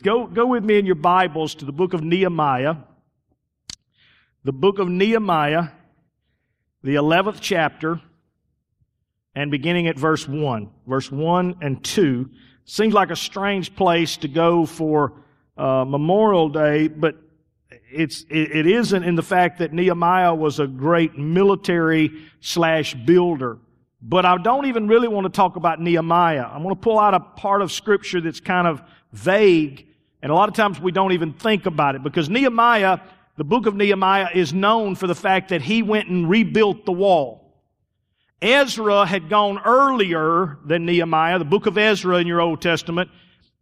Go, 0.00 0.28
go 0.28 0.46
with 0.46 0.62
me 0.62 0.78
in 0.78 0.86
your 0.86 0.94
Bibles 0.94 1.56
to 1.56 1.64
the 1.64 1.72
book 1.72 1.92
of 1.92 2.04
Nehemiah. 2.04 2.76
The 4.44 4.52
book 4.52 4.78
of 4.78 4.88
Nehemiah, 4.88 5.70
the 6.84 6.94
11th 6.94 7.38
chapter, 7.40 8.00
and 9.34 9.50
beginning 9.50 9.88
at 9.88 9.98
verse 9.98 10.28
1. 10.28 10.70
Verse 10.86 11.10
1 11.10 11.56
and 11.62 11.82
2. 11.82 12.30
Seems 12.64 12.94
like 12.94 13.10
a 13.10 13.16
strange 13.16 13.74
place 13.74 14.16
to 14.18 14.28
go 14.28 14.66
for 14.66 15.14
uh, 15.56 15.84
Memorial 15.84 16.48
Day, 16.48 16.86
but 16.86 17.16
it's, 17.92 18.22
it, 18.30 18.52
it 18.52 18.66
isn't 18.68 19.02
in 19.02 19.16
the 19.16 19.22
fact 19.22 19.58
that 19.58 19.72
Nehemiah 19.72 20.32
was 20.32 20.60
a 20.60 20.68
great 20.68 21.18
military 21.18 22.12
slash 22.38 22.94
builder. 22.94 23.58
But 24.00 24.24
I 24.24 24.38
don't 24.38 24.66
even 24.66 24.86
really 24.86 25.08
want 25.08 25.24
to 25.24 25.32
talk 25.32 25.56
about 25.56 25.80
Nehemiah. 25.80 26.44
I 26.44 26.58
want 26.58 26.80
to 26.80 26.84
pull 26.84 27.00
out 27.00 27.14
a 27.14 27.20
part 27.20 27.62
of 27.62 27.72
scripture 27.72 28.20
that's 28.20 28.38
kind 28.38 28.68
of 28.68 28.80
vague 29.12 29.86
and 30.22 30.32
a 30.32 30.34
lot 30.34 30.48
of 30.48 30.54
times 30.54 30.80
we 30.80 30.92
don't 30.92 31.12
even 31.12 31.32
think 31.32 31.66
about 31.66 31.94
it 31.94 32.02
because 32.02 32.28
Nehemiah, 32.28 32.98
the 33.36 33.44
book 33.44 33.66
of 33.66 33.74
Nehemiah 33.74 34.28
is 34.34 34.52
known 34.52 34.94
for 34.94 35.06
the 35.06 35.14
fact 35.14 35.50
that 35.50 35.62
he 35.62 35.82
went 35.82 36.08
and 36.08 36.28
rebuilt 36.28 36.84
the 36.84 36.92
wall. 36.92 37.44
Ezra 38.40 39.04
had 39.04 39.28
gone 39.28 39.58
earlier 39.64 40.58
than 40.64 40.86
Nehemiah. 40.86 41.38
The 41.38 41.44
book 41.44 41.66
of 41.66 41.76
Ezra 41.76 42.18
in 42.18 42.26
your 42.26 42.40
Old 42.40 42.62
Testament 42.62 43.10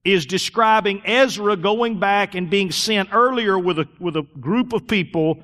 is 0.05 0.27
describing 0.27 1.03
Ezra 1.05 1.57
going 1.57 1.99
back 1.99 2.35
and 2.35 2.49
being 2.49 2.71
sent 2.71 3.09
earlier 3.13 3.59
with 3.59 3.79
a, 3.79 3.89
with 3.99 4.17
a 4.17 4.23
group 4.41 4.73
of 4.73 4.87
people 4.87 5.43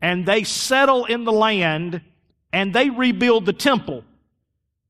and 0.00 0.26
they 0.26 0.44
settle 0.44 1.06
in 1.06 1.24
the 1.24 1.32
land 1.32 2.00
and 2.52 2.74
they 2.74 2.90
rebuild 2.90 3.46
the 3.46 3.52
temple 3.52 4.04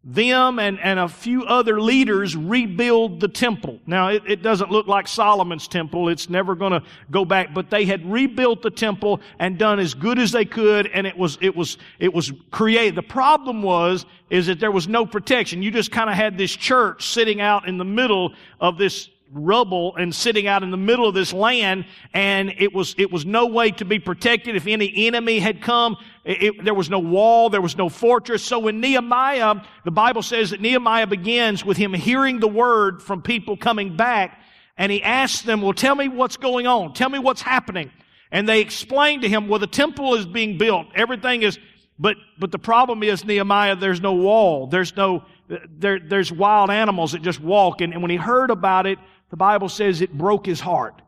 them 0.04 0.58
and, 0.58 0.78
and 0.80 0.98
a 0.98 1.08
few 1.08 1.44
other 1.44 1.80
leaders 1.80 2.36
rebuild 2.36 3.20
the 3.20 3.28
temple. 3.28 3.80
Now, 3.86 4.08
it, 4.08 4.22
it 4.26 4.42
doesn't 4.42 4.70
look 4.70 4.86
like 4.86 5.08
Solomon's 5.08 5.66
temple. 5.66 6.10
It's 6.10 6.28
never 6.28 6.54
going 6.54 6.72
to 6.72 6.82
go 7.10 7.24
back, 7.24 7.54
but 7.54 7.70
they 7.70 7.86
had 7.86 8.04
rebuilt 8.10 8.60
the 8.60 8.70
temple 8.70 9.20
and 9.38 9.56
done 9.58 9.78
as 9.78 9.94
good 9.94 10.18
as 10.18 10.30
they 10.30 10.44
could, 10.44 10.88
and 10.88 11.06
it 11.06 11.16
was, 11.16 11.38
it 11.40 11.56
was, 11.56 11.78
it 11.98 12.12
was 12.12 12.32
created. 12.50 12.96
The 12.96 13.02
problem 13.02 13.62
was, 13.62 14.04
is 14.28 14.46
that 14.46 14.60
there 14.60 14.72
was 14.72 14.88
no 14.88 15.06
protection. 15.06 15.62
You 15.62 15.70
just 15.70 15.90
kind 15.90 16.10
of 16.10 16.16
had 16.16 16.36
this 16.36 16.52
church 16.54 17.08
sitting 17.08 17.40
out 17.40 17.66
in 17.66 17.78
the 17.78 17.84
middle 17.84 18.34
of 18.60 18.76
this 18.76 19.08
rubble 19.34 19.96
and 19.96 20.14
sitting 20.14 20.46
out 20.46 20.62
in 20.62 20.70
the 20.70 20.76
middle 20.76 21.08
of 21.08 21.14
this 21.14 21.32
land 21.32 21.84
and 22.12 22.54
it 22.58 22.72
was 22.72 22.94
it 22.98 23.10
was 23.10 23.26
no 23.26 23.46
way 23.46 23.70
to 23.72 23.84
be 23.84 23.98
protected. 23.98 24.54
If 24.54 24.66
any 24.66 25.06
enemy 25.08 25.40
had 25.40 25.60
come 25.60 25.96
it, 26.24 26.42
it, 26.42 26.64
there 26.64 26.74
was 26.74 26.88
no 26.88 27.00
wall 27.00 27.50
there 27.50 27.60
was 27.60 27.76
no 27.76 27.88
fortress. 27.88 28.42
So 28.44 28.60
when 28.60 28.80
nehemiah 28.80 29.56
the 29.84 29.90
bible 29.90 30.22
says 30.22 30.50
that 30.50 30.60
nehemiah 30.60 31.08
begins 31.08 31.64
with 31.64 31.76
him 31.76 31.92
hearing 31.92 32.38
the 32.38 32.48
word 32.48 33.02
from 33.02 33.22
people 33.22 33.56
coming 33.56 33.96
back 33.96 34.40
and 34.78 34.92
he 34.92 35.02
asks 35.02 35.42
them 35.42 35.60
well 35.60 35.74
tell 35.74 35.96
me 35.96 36.08
what's 36.08 36.36
going 36.36 36.66
on. 36.66 36.94
Tell 36.94 37.10
me 37.10 37.18
what's 37.18 37.42
happening. 37.42 37.90
And 38.30 38.48
they 38.48 38.60
explain 38.60 39.22
to 39.22 39.28
him 39.28 39.48
well 39.48 39.58
the 39.58 39.66
temple 39.66 40.14
is 40.14 40.26
being 40.26 40.58
built. 40.58 40.86
Everything 40.94 41.42
is 41.42 41.58
but 41.98 42.16
but 42.38 42.52
the 42.52 42.58
problem 42.58 43.02
is 43.02 43.24
nehemiah 43.24 43.74
there's 43.74 44.00
no 44.00 44.12
wall. 44.12 44.68
There's 44.68 44.96
no 44.96 45.24
there, 45.48 45.98
there's 46.00 46.32
wild 46.32 46.70
animals 46.70 47.12
that 47.12 47.22
just 47.22 47.40
walk. 47.40 47.80
And, 47.80 47.92
and 47.92 48.02
when 48.02 48.10
he 48.10 48.16
heard 48.16 48.50
about 48.50 48.86
it 48.86 48.98
the 49.30 49.36
Bible 49.36 49.68
says 49.68 50.00
it 50.00 50.16
broke 50.16 50.46
his 50.46 50.60
heart. 50.60 51.00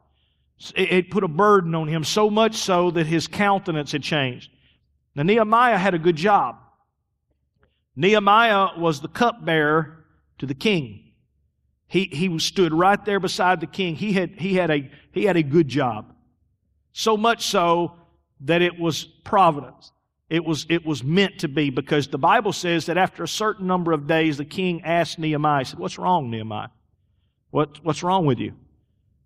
It 0.74 1.10
put 1.10 1.22
a 1.22 1.28
burden 1.28 1.74
on 1.74 1.86
him, 1.86 2.02
so 2.02 2.30
much 2.30 2.54
so 2.56 2.90
that 2.90 3.06
his 3.06 3.26
countenance 3.26 3.92
had 3.92 4.02
changed. 4.02 4.50
Now, 5.14 5.22
Nehemiah 5.22 5.76
had 5.76 5.94
a 5.94 5.98
good 5.98 6.16
job. 6.16 6.56
Nehemiah 7.94 8.78
was 8.78 9.00
the 9.00 9.08
cupbearer 9.08 10.04
to 10.38 10.46
the 10.46 10.54
king. 10.54 11.12
He, 11.88 12.04
he 12.04 12.38
stood 12.38 12.72
right 12.72 13.02
there 13.04 13.20
beside 13.20 13.60
the 13.60 13.66
king. 13.66 13.96
He 13.96 14.12
had, 14.12 14.32
he, 14.38 14.54
had 14.54 14.70
a, 14.70 14.90
he 15.12 15.24
had 15.24 15.36
a 15.36 15.42
good 15.42 15.68
job. 15.68 16.14
So 16.92 17.16
much 17.16 17.46
so 17.46 17.94
that 18.40 18.62
it 18.62 18.78
was 18.78 19.04
providence. 19.04 19.92
It 20.28 20.44
was, 20.44 20.66
it 20.68 20.84
was 20.84 21.04
meant 21.04 21.40
to 21.40 21.48
be 21.48 21.70
because 21.70 22.08
the 22.08 22.18
Bible 22.18 22.52
says 22.52 22.86
that 22.86 22.98
after 22.98 23.22
a 23.22 23.28
certain 23.28 23.66
number 23.66 23.92
of 23.92 24.06
days, 24.06 24.38
the 24.38 24.44
king 24.44 24.82
asked 24.82 25.18
Nehemiah, 25.18 25.60
he 25.60 25.64
said, 25.66 25.78
What's 25.78 25.98
wrong, 25.98 26.30
Nehemiah? 26.30 26.68
What, 27.56 27.82
what's 27.82 28.02
wrong 28.02 28.26
with 28.26 28.38
you? 28.38 28.52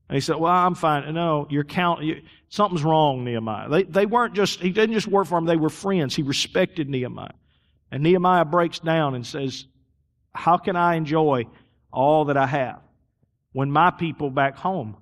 And 0.08 0.14
he 0.14 0.20
said, 0.20 0.36
Well, 0.36 0.52
I'm 0.52 0.76
fine. 0.76 1.12
No, 1.12 1.48
you're 1.50 1.66
you, 2.00 2.22
something's 2.48 2.84
wrong, 2.84 3.24
Nehemiah. 3.24 3.68
They, 3.68 3.82
they 3.82 4.06
weren't 4.06 4.34
just, 4.34 4.60
he 4.60 4.70
didn't 4.70 4.94
just 4.94 5.08
work 5.08 5.26
for 5.26 5.36
him, 5.36 5.46
they 5.46 5.56
were 5.56 5.68
friends. 5.68 6.14
He 6.14 6.22
respected 6.22 6.88
Nehemiah. 6.88 7.32
And 7.90 8.04
Nehemiah 8.04 8.44
breaks 8.44 8.78
down 8.78 9.16
and 9.16 9.26
says, 9.26 9.64
How 10.32 10.58
can 10.58 10.76
I 10.76 10.94
enjoy 10.94 11.46
all 11.92 12.26
that 12.26 12.36
I 12.36 12.46
have 12.46 12.80
when 13.50 13.68
my 13.68 13.90
people 13.90 14.30
back 14.30 14.56
home 14.56 14.96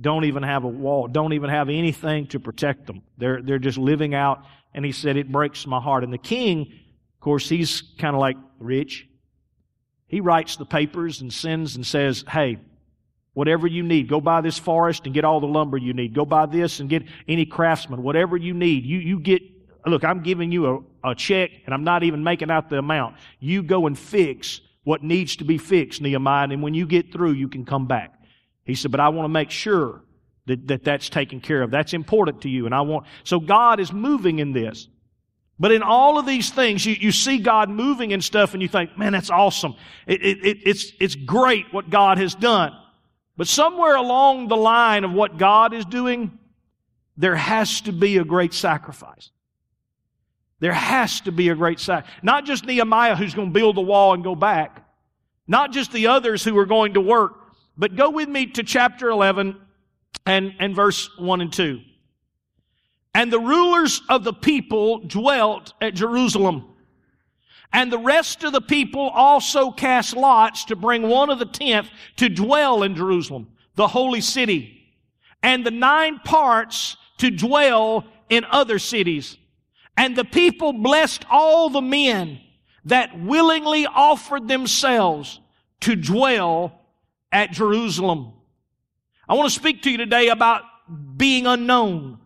don't 0.00 0.24
even 0.24 0.44
have 0.44 0.62
a 0.62 0.68
wall, 0.68 1.08
don't 1.08 1.32
even 1.32 1.50
have 1.50 1.68
anything 1.68 2.28
to 2.28 2.38
protect 2.38 2.86
them? 2.86 3.02
They're, 3.16 3.42
they're 3.42 3.58
just 3.58 3.78
living 3.78 4.14
out. 4.14 4.44
And 4.72 4.84
he 4.84 4.92
said, 4.92 5.16
It 5.16 5.32
breaks 5.32 5.66
my 5.66 5.80
heart. 5.80 6.04
And 6.04 6.12
the 6.12 6.18
king, 6.18 6.60
of 6.60 7.20
course, 7.20 7.48
he's 7.48 7.82
kind 7.98 8.14
of 8.14 8.20
like 8.20 8.36
rich. 8.60 9.07
He 10.08 10.20
writes 10.20 10.56
the 10.56 10.64
papers 10.64 11.20
and 11.20 11.32
sends 11.32 11.76
and 11.76 11.86
says, 11.86 12.24
hey, 12.28 12.58
whatever 13.34 13.66
you 13.66 13.82
need, 13.82 14.08
go 14.08 14.20
buy 14.20 14.40
this 14.40 14.58
forest 14.58 15.04
and 15.04 15.14
get 15.14 15.24
all 15.24 15.38
the 15.38 15.46
lumber 15.46 15.76
you 15.76 15.92
need. 15.92 16.14
Go 16.14 16.24
buy 16.24 16.46
this 16.46 16.80
and 16.80 16.88
get 16.90 17.04
any 17.28 17.46
craftsman, 17.46 18.02
whatever 18.02 18.36
you 18.36 18.54
need. 18.54 18.84
You, 18.84 18.98
you 18.98 19.20
get, 19.20 19.42
look, 19.86 20.02
I'm 20.02 20.22
giving 20.22 20.50
you 20.50 20.84
a, 21.04 21.10
a 21.10 21.14
check 21.14 21.50
and 21.64 21.74
I'm 21.74 21.84
not 21.84 22.02
even 22.02 22.24
making 22.24 22.50
out 22.50 22.68
the 22.68 22.78
amount. 22.78 23.16
You 23.38 23.62
go 23.62 23.86
and 23.86 23.96
fix 23.96 24.60
what 24.82 25.02
needs 25.02 25.36
to 25.36 25.44
be 25.44 25.58
fixed, 25.58 26.00
Nehemiah, 26.00 26.48
and 26.50 26.62
when 26.62 26.72
you 26.72 26.86
get 26.86 27.12
through, 27.12 27.32
you 27.32 27.48
can 27.48 27.66
come 27.66 27.86
back. 27.86 28.14
He 28.64 28.74
said, 28.74 28.90
but 28.90 29.00
I 29.00 29.10
want 29.10 29.26
to 29.26 29.28
make 29.28 29.50
sure 29.50 30.02
that, 30.46 30.66
that 30.68 30.82
that's 30.82 31.10
taken 31.10 31.40
care 31.40 31.62
of. 31.62 31.70
That's 31.70 31.92
important 31.92 32.42
to 32.42 32.48
you. 32.48 32.64
And 32.64 32.74
I 32.74 32.80
want, 32.80 33.06
so 33.22 33.38
God 33.38 33.80
is 33.80 33.92
moving 33.92 34.38
in 34.38 34.52
this. 34.52 34.88
But 35.58 35.72
in 35.72 35.82
all 35.82 36.18
of 36.18 36.26
these 36.26 36.50
things, 36.50 36.86
you, 36.86 36.94
you 36.94 37.10
see 37.10 37.38
God 37.38 37.68
moving 37.68 38.12
and 38.12 38.22
stuff 38.22 38.54
and 38.54 38.62
you 38.62 38.68
think, 38.68 38.96
man, 38.96 39.12
that's 39.12 39.30
awesome. 39.30 39.74
It, 40.06 40.22
it, 40.22 40.46
it, 40.46 40.58
it's, 40.64 40.92
it's 41.00 41.14
great 41.16 41.72
what 41.72 41.90
God 41.90 42.18
has 42.18 42.34
done. 42.34 42.72
But 43.36 43.48
somewhere 43.48 43.96
along 43.96 44.48
the 44.48 44.56
line 44.56 45.04
of 45.04 45.12
what 45.12 45.36
God 45.36 45.74
is 45.74 45.84
doing, 45.84 46.38
there 47.16 47.36
has 47.36 47.80
to 47.82 47.92
be 47.92 48.18
a 48.18 48.24
great 48.24 48.54
sacrifice. 48.54 49.30
There 50.60 50.72
has 50.72 51.20
to 51.22 51.32
be 51.32 51.48
a 51.48 51.54
great 51.54 51.80
sacrifice. 51.80 52.12
Not 52.22 52.44
just 52.44 52.64
Nehemiah 52.64 53.16
who's 53.16 53.34
going 53.34 53.48
to 53.48 53.54
build 53.54 53.76
the 53.76 53.80
wall 53.80 54.14
and 54.14 54.22
go 54.22 54.36
back. 54.36 54.84
Not 55.46 55.72
just 55.72 55.92
the 55.92 56.08
others 56.08 56.44
who 56.44 56.56
are 56.58 56.66
going 56.66 56.94
to 56.94 57.00
work. 57.00 57.32
But 57.76 57.96
go 57.96 58.10
with 58.10 58.28
me 58.28 58.46
to 58.46 58.62
chapter 58.62 59.08
11 59.08 59.56
and, 60.26 60.54
and 60.58 60.74
verse 60.74 61.08
1 61.18 61.40
and 61.40 61.52
2. 61.52 61.80
And 63.18 63.32
the 63.32 63.40
rulers 63.40 64.00
of 64.08 64.22
the 64.22 64.32
people 64.32 65.00
dwelt 65.00 65.72
at 65.80 65.94
Jerusalem. 65.94 66.76
And 67.72 67.90
the 67.90 67.98
rest 67.98 68.44
of 68.44 68.52
the 68.52 68.60
people 68.60 69.08
also 69.08 69.72
cast 69.72 70.16
lots 70.16 70.66
to 70.66 70.76
bring 70.76 71.02
one 71.02 71.28
of 71.28 71.40
the 71.40 71.44
tenth 71.44 71.90
to 72.18 72.28
dwell 72.28 72.84
in 72.84 72.94
Jerusalem, 72.94 73.48
the 73.74 73.88
holy 73.88 74.20
city, 74.20 74.94
and 75.42 75.66
the 75.66 75.72
nine 75.72 76.20
parts 76.20 76.96
to 77.16 77.28
dwell 77.32 78.04
in 78.30 78.44
other 78.44 78.78
cities. 78.78 79.36
And 79.96 80.14
the 80.14 80.24
people 80.24 80.72
blessed 80.72 81.24
all 81.28 81.70
the 81.70 81.82
men 81.82 82.38
that 82.84 83.18
willingly 83.18 83.84
offered 83.84 84.46
themselves 84.46 85.40
to 85.80 85.96
dwell 85.96 86.82
at 87.32 87.50
Jerusalem. 87.50 88.32
I 89.28 89.34
want 89.34 89.48
to 89.48 89.54
speak 89.58 89.82
to 89.82 89.90
you 89.90 89.96
today 89.96 90.28
about 90.28 90.62
being 91.16 91.48
unknown 91.48 92.20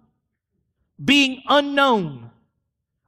being 1.03 1.43
unknown. 1.49 2.31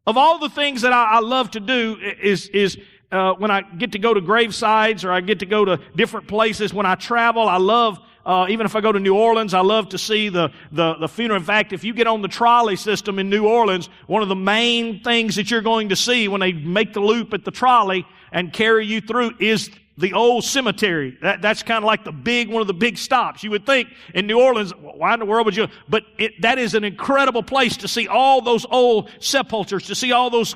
Of 0.06 0.16
all 0.16 0.38
the 0.38 0.50
things 0.50 0.82
that 0.82 0.92
I, 0.92 1.16
I 1.16 1.20
love 1.20 1.52
to 1.52 1.60
do 1.60 1.96
is, 2.20 2.48
is 2.48 2.78
uh, 3.10 3.34
when 3.34 3.50
I 3.50 3.62
get 3.62 3.92
to 3.92 3.98
go 3.98 4.12
to 4.12 4.20
gravesides 4.20 5.04
or 5.04 5.12
I 5.12 5.20
get 5.20 5.40
to 5.40 5.46
go 5.46 5.64
to 5.64 5.80
different 5.96 6.28
places, 6.28 6.74
when 6.74 6.86
I 6.86 6.94
travel, 6.94 7.48
I 7.48 7.56
love 7.56 7.98
uh, 8.26 8.46
even 8.48 8.64
if 8.64 8.74
I 8.74 8.80
go 8.80 8.90
to 8.90 8.98
New 8.98 9.14
Orleans, 9.14 9.52
I 9.52 9.60
love 9.60 9.90
to 9.90 9.98
see 9.98 10.30
the, 10.30 10.50
the, 10.72 10.94
the 10.94 11.08
funeral. 11.08 11.38
In 11.38 11.44
fact, 11.44 11.72
if 11.72 11.84
you 11.84 11.92
get 11.92 12.06
on 12.06 12.22
the 12.22 12.28
trolley 12.28 12.76
system 12.76 13.18
in 13.18 13.28
New 13.28 13.46
Orleans, 13.46 13.90
one 14.06 14.22
of 14.22 14.28
the 14.28 14.34
main 14.34 15.02
things 15.02 15.36
that 15.36 15.50
you're 15.50 15.60
going 15.60 15.90
to 15.90 15.96
see 15.96 16.26
when 16.28 16.40
they 16.40 16.52
make 16.52 16.94
the 16.94 17.00
loop 17.00 17.34
at 17.34 17.44
the 17.44 17.50
trolley 17.50 18.06
and 18.32 18.52
carry 18.52 18.86
you 18.86 19.00
through 19.00 19.34
is 19.40 19.70
the 19.96 20.12
old 20.12 20.44
cemetery. 20.44 21.16
That, 21.22 21.40
that's 21.40 21.62
kind 21.62 21.78
of 21.78 21.84
like 21.84 22.04
the 22.04 22.12
big, 22.12 22.48
one 22.48 22.60
of 22.60 22.66
the 22.66 22.74
big 22.74 22.98
stops. 22.98 23.44
You 23.44 23.50
would 23.52 23.64
think 23.64 23.88
in 24.12 24.26
New 24.26 24.40
Orleans, 24.40 24.72
why 24.72 25.14
in 25.14 25.20
the 25.20 25.26
world 25.26 25.46
would 25.46 25.56
you? 25.56 25.68
But 25.88 26.04
it, 26.18 26.42
that 26.42 26.58
is 26.58 26.74
an 26.74 26.84
incredible 26.84 27.42
place 27.42 27.76
to 27.78 27.88
see 27.88 28.08
all 28.08 28.40
those 28.40 28.66
old 28.68 29.10
sepulchres, 29.20 29.86
to 29.86 29.94
see 29.94 30.12
all 30.12 30.30
those 30.30 30.54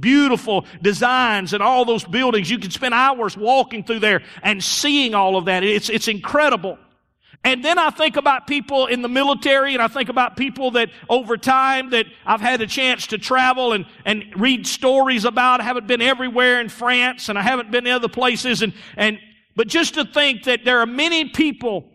beautiful 0.00 0.66
designs 0.82 1.52
and 1.52 1.62
all 1.62 1.84
those 1.84 2.04
buildings. 2.04 2.50
You 2.50 2.58
can 2.58 2.70
spend 2.70 2.94
hours 2.94 3.36
walking 3.36 3.84
through 3.84 4.00
there 4.00 4.22
and 4.42 4.62
seeing 4.62 5.14
all 5.14 5.36
of 5.36 5.44
that. 5.44 5.62
It's, 5.62 5.88
it's 5.88 6.08
incredible. 6.08 6.78
And 7.44 7.64
then 7.64 7.76
I 7.76 7.90
think 7.90 8.16
about 8.16 8.46
people 8.46 8.86
in 8.86 9.02
the 9.02 9.08
military 9.08 9.74
and 9.74 9.82
I 9.82 9.88
think 9.88 10.08
about 10.08 10.36
people 10.36 10.70
that 10.72 10.90
over 11.08 11.36
time 11.36 11.90
that 11.90 12.06
I've 12.24 12.40
had 12.40 12.60
a 12.60 12.66
chance 12.68 13.08
to 13.08 13.18
travel 13.18 13.72
and, 13.72 13.84
and 14.04 14.24
read 14.36 14.66
stories 14.66 15.24
about. 15.24 15.60
I 15.60 15.64
haven't 15.64 15.88
been 15.88 16.02
everywhere 16.02 16.60
in 16.60 16.68
France 16.68 17.28
and 17.28 17.36
I 17.36 17.42
haven't 17.42 17.72
been 17.72 17.86
in 17.86 17.92
other 17.92 18.08
places 18.08 18.62
and, 18.62 18.72
and, 18.96 19.18
but 19.56 19.66
just 19.66 19.94
to 19.94 20.04
think 20.04 20.44
that 20.44 20.64
there 20.64 20.78
are 20.78 20.86
many 20.86 21.30
people 21.30 21.88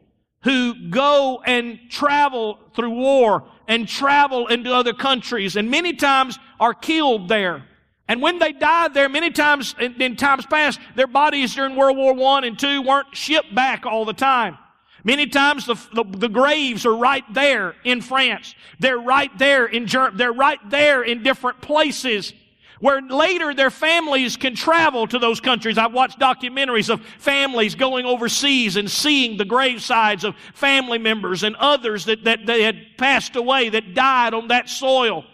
who 0.44 0.90
go 0.90 1.42
and 1.46 1.80
travel 1.90 2.60
through 2.76 2.92
war 2.92 3.48
and 3.70 3.88
travel 3.88 4.48
into 4.48 4.74
other 4.74 4.94
countries 4.94 5.56
and 5.56 5.72
many 5.72 5.94
times 5.94 6.38
are 6.60 6.74
killed 6.74 7.30
there. 7.30 7.64
And 8.10 8.22
when 8.22 8.40
they 8.40 8.52
died 8.52 8.94
there, 8.94 9.08
many 9.08 9.32
times 9.32 9.76
in, 9.80 10.02
in 10.02 10.18
times 10.18 10.46
past, 10.46 10.80
their 10.96 11.08
bodies 11.08 11.56
during 11.56 11.76
World 11.76 11.98
War 11.98 12.14
One 12.14 12.44
and 12.44 12.58
Two 12.58 12.82
weren't 12.82 13.16
shipped 13.16 13.54
back 13.54 13.86
all 13.86 14.06
the 14.06 14.14
time. 14.14 14.58
Many 15.04 15.28
times 15.28 15.66
the, 15.66 15.76
the, 15.94 16.04
the, 16.04 16.30
graves 16.30 16.86
are 16.86 16.96
right 16.96 17.24
there 17.34 17.76
in 17.84 18.02
France. 18.02 18.56
They're 18.80 18.98
right 18.98 19.36
there 19.38 19.66
in 19.66 19.88
Germany. 19.88 20.18
They're 20.18 20.34
right 20.34 20.60
there 20.70 21.04
in 21.04 21.24
different 21.24 21.62
places 21.62 22.34
where 22.80 23.02
later 23.02 23.54
their 23.54 23.70
families 23.70 24.38
can 24.38 24.56
travel 24.56 25.08
to 25.08 25.20
those 25.20 25.40
countries. 25.40 25.78
I've 25.78 25.94
watched 25.94 26.20
documentaries 26.20 26.90
of 26.90 27.02
families 27.18 27.76
going 27.76 28.06
overseas 28.06 28.76
and 28.76 28.90
seeing 28.90 29.38
the 29.38 29.46
gravesides 29.46 30.24
of 30.24 30.36
family 30.54 30.98
members 30.98 31.44
and 31.44 31.56
others 31.56 32.06
that, 32.06 32.24
that 32.26 32.46
they 32.46 32.64
had 32.64 32.98
passed 32.98 33.36
away 33.36 33.70
that 33.70 33.94
died 33.94 34.34
on 34.34 34.50
that 34.50 34.70
soil. 34.70 35.26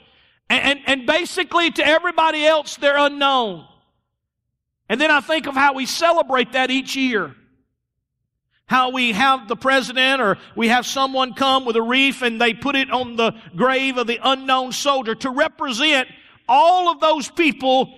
And, 0.50 0.63
and, 0.63 0.80
and 0.86 1.07
basically 1.07 1.71
to 1.71 1.86
everybody 1.86 2.45
else, 2.45 2.77
they're 2.77 2.98
unknown. 2.98 3.68
And 4.88 5.00
then 5.00 5.12
I 5.12 5.21
think 5.21 5.48
of 5.48 5.56
how 5.56 5.74
we 5.74 5.86
celebrate 5.86 6.54
that 6.54 6.69
each 6.69 6.95
year. 6.95 7.36
How 8.65 8.89
we 8.89 9.12
have 9.12 9.48
the 9.48 9.56
president 9.56 10.21
or 10.21 10.38
we 10.56 10.69
have 10.69 10.86
someone 10.86 11.33
come 11.33 11.65
with 11.65 11.75
a 11.75 11.81
wreath 11.81 12.21
and 12.21 12.39
they 12.39 12.54
put 12.54 12.75
it 12.75 12.89
on 12.89 13.15
the 13.15 13.33
grave 13.56 13.98
of 13.98 14.07
the 14.07 14.19
unknown 14.24 14.71
soldier 14.71 15.15
to 15.15 15.30
represent 15.30 16.07
all 16.48 16.89
of 16.89 17.00
those 17.00 17.30
people 17.30 17.94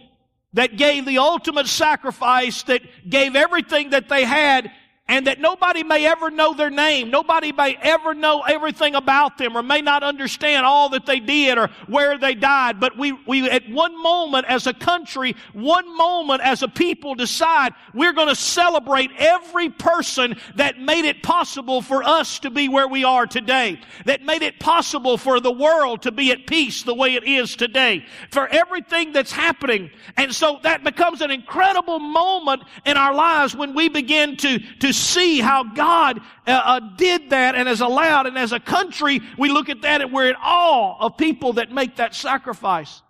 that 0.54 0.78
gave 0.78 1.06
the 1.06 1.20
ultimate 1.20 1.68
sacrifice, 1.68 2.64
that 2.64 2.82
gave 3.08 3.36
everything 3.36 3.92
that 3.92 4.10
they 4.10 4.24
had 4.24 4.72
and 5.08 5.28
that 5.28 5.40
nobody 5.40 5.84
may 5.84 6.08
ever 6.08 6.32
know 6.32 6.56
their 6.56 6.72
name. 6.72 7.12
Nobody 7.12 7.52
may 7.52 7.78
ever 7.80 8.16
know 8.16 8.42
everything 8.42 8.96
about 8.96 9.38
them 9.38 9.56
or 9.56 9.62
may 9.62 9.82
not 9.82 10.02
understand 10.02 10.66
all 10.66 10.90
that 10.90 11.06
they 11.06 11.20
did 11.20 11.60
or 11.60 11.70
where 11.86 12.18
they 12.18 12.34
died. 12.34 12.80
But 12.80 12.98
we, 12.98 13.12
we 13.28 13.48
at 13.48 13.70
one 13.70 14.02
moment 14.02 14.48
as 14.48 14.66
a 14.66 14.74
country, 14.74 15.36
one 15.54 15.96
moment 15.96 16.42
as 16.42 16.64
a 16.64 16.68
people 16.68 17.14
decide 17.14 17.74
we're 17.94 18.14
going 18.14 18.30
to 18.30 18.36
celebrate 18.36 19.12
every 19.20 19.70
person 19.70 20.38
that 20.56 20.80
made 20.80 21.06
it 21.06 21.22
possible 21.22 21.84
for 21.84 22.04
us 22.04 22.40
to 22.40 22.50
be 22.50 22.68
where 22.68 22.88
we 22.88 23.04
are 23.04 23.28
today. 23.28 23.80
That 24.06 24.24
made 24.24 24.42
it 24.42 24.60
possible 24.60 25.20
for 25.20 25.40
the 25.40 25.52
world 25.52 26.02
to 26.04 26.12
be 26.12 26.32
at 26.32 26.48
peace 26.48 26.82
the 26.82 26.96
way 26.96 27.14
it 27.14 27.26
is 27.26 27.56
today. 27.56 28.08
For 28.32 28.48
everything 28.48 29.12
that's 29.12 29.32
happening. 29.32 29.92
And 30.18 30.34
so 30.34 30.60
that 30.64 30.84
becomes 30.84 31.22
an 31.22 31.30
incredible 31.30 32.00
moment 32.00 32.64
in 32.88 32.98
our 32.98 33.14
lives 33.14 33.56
when 33.56 33.76
we 33.76 33.88
begin 33.88 34.36
to, 34.38 34.58
to 34.80 34.95
see 34.96 35.40
how 35.40 35.64
God 35.64 36.20
uh, 36.48 36.52
uh, 36.52 36.80
did 36.98 37.30
that 37.30 37.56
and 37.56 37.68
has 37.68 37.82
allowed. 37.82 38.26
And 38.26 38.38
as 38.38 38.52
a 38.52 38.60
country, 38.60 39.22
we 39.38 39.50
look 39.50 39.70
at 39.70 39.82
that 39.82 40.02
and 40.02 40.12
we're 40.12 40.30
in 40.30 40.36
awe 40.42 40.98
of 41.00 41.18
people 41.18 41.54
that 41.54 41.72
make 41.72 41.98
that 41.98 42.16
sacrifice. 42.16 43.02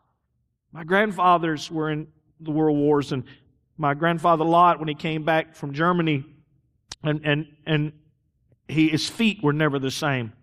My 0.72 0.84
grandfathers 0.84 1.72
were 1.72 1.90
in 1.92 2.08
the 2.40 2.52
world 2.52 2.78
wars 2.78 3.12
and 3.12 3.24
my 3.78 3.94
grandfather 3.94 4.46
Lot, 4.46 4.80
when 4.80 4.88
he 4.88 4.96
came 4.96 5.24
back 5.24 5.56
from 5.56 5.74
Germany 5.74 6.24
and, 7.04 7.22
and, 7.26 7.48
and 7.66 7.94
he, 8.68 8.90
his 8.90 9.10
feet 9.10 9.44
were 9.44 9.54
never 9.54 9.80
the 9.80 9.92
same. 9.92 10.34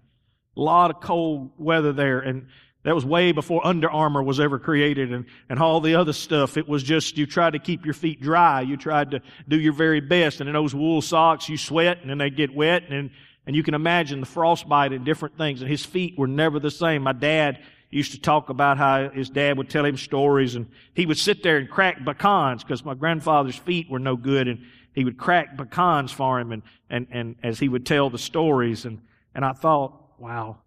A 0.56 0.60
lot 0.60 0.90
of 0.90 1.00
cold 1.00 1.52
weather 1.58 1.92
there 1.92 2.20
and 2.20 2.46
that 2.84 2.94
was 2.94 3.04
way 3.04 3.30
before 3.30 3.64
Under 3.64 3.88
Armour 3.88 4.22
was 4.22 4.40
ever 4.40 4.58
created 4.58 5.12
and, 5.12 5.26
and 5.48 5.60
all 5.60 5.80
the 5.80 5.94
other 5.94 6.12
stuff. 6.12 6.56
It 6.56 6.68
was 6.68 6.82
just, 6.82 7.16
you 7.16 7.26
tried 7.26 7.52
to 7.52 7.60
keep 7.60 7.84
your 7.84 7.94
feet 7.94 8.20
dry. 8.20 8.62
You 8.62 8.76
tried 8.76 9.12
to 9.12 9.22
do 9.46 9.58
your 9.58 9.72
very 9.72 10.00
best. 10.00 10.40
And 10.40 10.48
in 10.48 10.54
those 10.54 10.74
wool 10.74 11.00
socks, 11.00 11.48
you 11.48 11.56
sweat 11.56 11.98
and 12.00 12.10
then 12.10 12.18
they 12.18 12.30
get 12.30 12.54
wet 12.54 12.84
and, 12.88 13.10
and 13.46 13.54
you 13.54 13.62
can 13.62 13.74
imagine 13.74 14.18
the 14.18 14.26
frostbite 14.26 14.92
and 14.92 15.04
different 15.04 15.38
things. 15.38 15.60
And 15.60 15.70
his 15.70 15.84
feet 15.84 16.18
were 16.18 16.26
never 16.26 16.58
the 16.58 16.72
same. 16.72 17.02
My 17.02 17.12
dad 17.12 17.60
used 17.90 18.12
to 18.12 18.20
talk 18.20 18.48
about 18.48 18.78
how 18.78 19.10
his 19.10 19.30
dad 19.30 19.58
would 19.58 19.70
tell 19.70 19.84
him 19.84 19.96
stories 19.96 20.56
and 20.56 20.66
he 20.94 21.06
would 21.06 21.18
sit 21.18 21.42
there 21.42 21.58
and 21.58 21.70
crack 21.70 22.04
pecans 22.04 22.64
because 22.64 22.84
my 22.84 22.94
grandfather's 22.94 23.56
feet 23.56 23.88
were 23.90 23.98
no 24.00 24.16
good 24.16 24.48
and 24.48 24.64
he 24.92 25.04
would 25.04 25.18
crack 25.18 25.56
pecans 25.56 26.10
for 26.10 26.40
him 26.40 26.50
and, 26.50 26.62
and, 26.90 27.06
and 27.12 27.36
as 27.44 27.60
he 27.60 27.68
would 27.68 27.86
tell 27.86 28.10
the 28.10 28.18
stories. 28.18 28.86
And, 28.86 29.02
and 29.36 29.44
I 29.44 29.52
thought, 29.52 30.18
wow, 30.18 30.58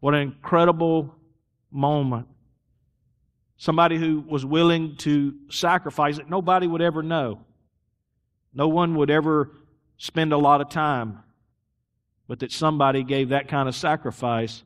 what 0.00 0.14
an 0.14 0.20
incredible 0.20 1.14
moment. 1.70 2.26
Somebody 3.56 3.98
who 3.98 4.24
was 4.26 4.44
willing 4.44 4.96
to 4.98 5.34
sacrifice 5.50 6.16
that 6.16 6.28
nobody 6.28 6.66
would 6.66 6.80
ever 6.80 7.02
know. 7.02 7.40
No 8.52 8.68
one 8.68 8.96
would 8.96 9.10
ever 9.10 9.50
spend 9.98 10.32
a 10.32 10.38
lot 10.38 10.60
of 10.60 10.70
time, 10.70 11.20
but 12.26 12.40
that 12.40 12.50
somebody 12.50 13.04
gave 13.04 13.28
that 13.28 13.48
kind 13.48 13.68
of 13.68 13.74
sacrifice 13.76 14.64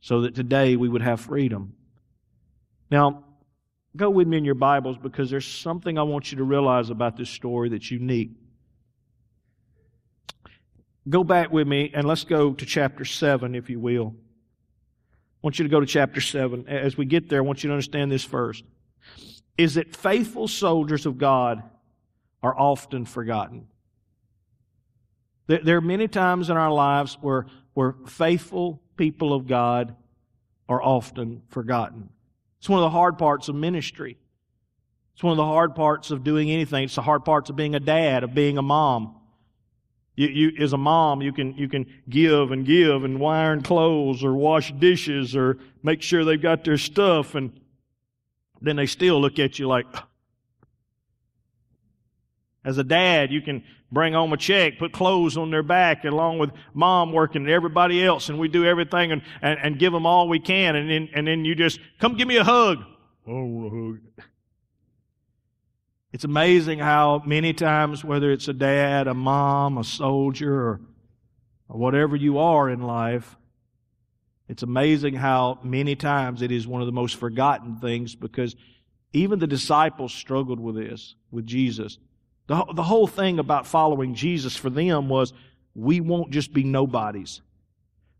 so 0.00 0.22
that 0.22 0.34
today 0.34 0.74
we 0.74 0.88
would 0.88 1.02
have 1.02 1.20
freedom. 1.20 1.74
Now, 2.90 3.24
go 3.94 4.10
with 4.10 4.26
me 4.26 4.38
in 4.38 4.44
your 4.44 4.54
Bibles 4.54 4.96
because 4.96 5.30
there's 5.30 5.46
something 5.46 5.98
I 5.98 6.02
want 6.02 6.32
you 6.32 6.38
to 6.38 6.44
realize 6.44 6.90
about 6.90 7.16
this 7.16 7.30
story 7.30 7.68
that's 7.68 7.90
unique. 7.90 8.30
Go 11.08 11.24
back 11.24 11.50
with 11.50 11.66
me 11.66 11.90
and 11.94 12.06
let's 12.06 12.24
go 12.24 12.52
to 12.52 12.66
chapter 12.66 13.04
7, 13.04 13.54
if 13.54 13.68
you 13.68 13.80
will. 13.80 14.14
I 14.16 15.38
want 15.42 15.58
you 15.58 15.64
to 15.64 15.68
go 15.68 15.80
to 15.80 15.86
chapter 15.86 16.20
7. 16.20 16.68
As 16.68 16.96
we 16.96 17.04
get 17.04 17.28
there, 17.28 17.40
I 17.40 17.42
want 17.42 17.64
you 17.64 17.68
to 17.68 17.74
understand 17.74 18.12
this 18.12 18.24
first. 18.24 18.64
Is 19.58 19.74
that 19.74 19.96
faithful 19.96 20.46
soldiers 20.46 21.04
of 21.04 21.18
God 21.18 21.62
are 22.42 22.58
often 22.58 23.04
forgotten. 23.04 23.66
There 25.46 25.76
are 25.76 25.82
many 25.82 26.08
times 26.08 26.50
in 26.50 26.56
our 26.56 26.72
lives 26.72 27.18
where, 27.20 27.46
where 27.74 27.94
faithful 28.06 28.80
people 28.96 29.34
of 29.34 29.46
God 29.46 29.94
are 30.68 30.82
often 30.82 31.42
forgotten. 31.48 32.08
It's 32.58 32.68
one 32.68 32.78
of 32.78 32.84
the 32.84 32.90
hard 32.90 33.18
parts 33.18 33.48
of 33.48 33.54
ministry. 33.54 34.16
It's 35.14 35.22
one 35.22 35.32
of 35.32 35.36
the 35.36 35.44
hard 35.44 35.74
parts 35.74 36.10
of 36.10 36.24
doing 36.24 36.50
anything. 36.50 36.84
It's 36.84 36.94
the 36.94 37.02
hard 37.02 37.24
parts 37.24 37.50
of 37.50 37.56
being 37.56 37.74
a 37.74 37.80
dad, 37.80 38.24
of 38.24 38.34
being 38.34 38.56
a 38.56 38.62
mom. 38.62 39.16
You, 40.14 40.28
you, 40.28 40.62
as 40.62 40.72
a 40.74 40.78
mom, 40.78 41.22
you 41.22 41.32
can, 41.32 41.54
you 41.56 41.68
can 41.68 41.86
give 42.08 42.50
and 42.50 42.66
give 42.66 43.04
and 43.04 43.24
iron 43.24 43.62
clothes 43.62 44.22
or 44.22 44.34
wash 44.34 44.72
dishes 44.72 45.34
or 45.34 45.58
make 45.82 46.02
sure 46.02 46.24
they've 46.24 46.40
got 46.40 46.64
their 46.64 46.76
stuff 46.76 47.34
and 47.34 47.58
then 48.60 48.76
they 48.76 48.86
still 48.86 49.20
look 49.20 49.38
at 49.38 49.58
you 49.58 49.66
like, 49.66 49.86
as 52.64 52.78
a 52.78 52.84
dad, 52.84 53.32
you 53.32 53.40
can 53.40 53.64
bring 53.90 54.12
home 54.12 54.32
a 54.32 54.36
check, 54.36 54.78
put 54.78 54.92
clothes 54.92 55.36
on 55.36 55.50
their 55.50 55.62
back 55.62 56.04
along 56.04 56.38
with 56.38 56.50
mom 56.74 57.12
working 57.12 57.42
and 57.42 57.50
everybody 57.50 58.04
else 58.04 58.28
and 58.28 58.38
we 58.38 58.48
do 58.48 58.64
everything 58.64 59.12
and, 59.12 59.22
and, 59.40 59.58
and 59.60 59.78
give 59.78 59.92
them 59.92 60.06
all 60.06 60.28
we 60.28 60.38
can 60.38 60.76
and 60.76 60.90
then, 60.90 61.08
and 61.14 61.26
then 61.26 61.44
you 61.44 61.54
just, 61.54 61.80
come 61.98 62.16
give 62.16 62.28
me 62.28 62.36
a 62.36 62.44
hug. 62.44 62.78
Oh, 63.26 63.66
a 63.66 63.70
hug. 63.70 64.26
It's 66.12 66.24
amazing 66.24 66.78
how 66.78 67.22
many 67.24 67.54
times, 67.54 68.04
whether 68.04 68.30
it's 68.30 68.48
a 68.48 68.52
dad, 68.52 69.06
a 69.08 69.14
mom, 69.14 69.78
a 69.78 69.84
soldier, 69.84 70.54
or, 70.54 70.80
or 71.68 71.78
whatever 71.78 72.16
you 72.16 72.38
are 72.38 72.68
in 72.68 72.82
life, 72.82 73.36
it's 74.46 74.62
amazing 74.62 75.14
how 75.14 75.58
many 75.62 75.96
times 75.96 76.42
it 76.42 76.52
is 76.52 76.66
one 76.66 76.82
of 76.82 76.86
the 76.86 76.92
most 76.92 77.16
forgotten 77.16 77.76
things 77.76 78.14
because 78.14 78.54
even 79.14 79.38
the 79.38 79.46
disciples 79.46 80.12
struggled 80.12 80.60
with 80.60 80.74
this, 80.74 81.14
with 81.30 81.46
Jesus. 81.46 81.96
The, 82.46 82.62
the 82.74 82.82
whole 82.82 83.06
thing 83.06 83.38
about 83.38 83.66
following 83.66 84.14
Jesus 84.14 84.54
for 84.54 84.68
them 84.68 85.08
was 85.08 85.32
we 85.74 86.02
won't 86.02 86.30
just 86.30 86.52
be 86.52 86.64
nobodies. 86.64 87.40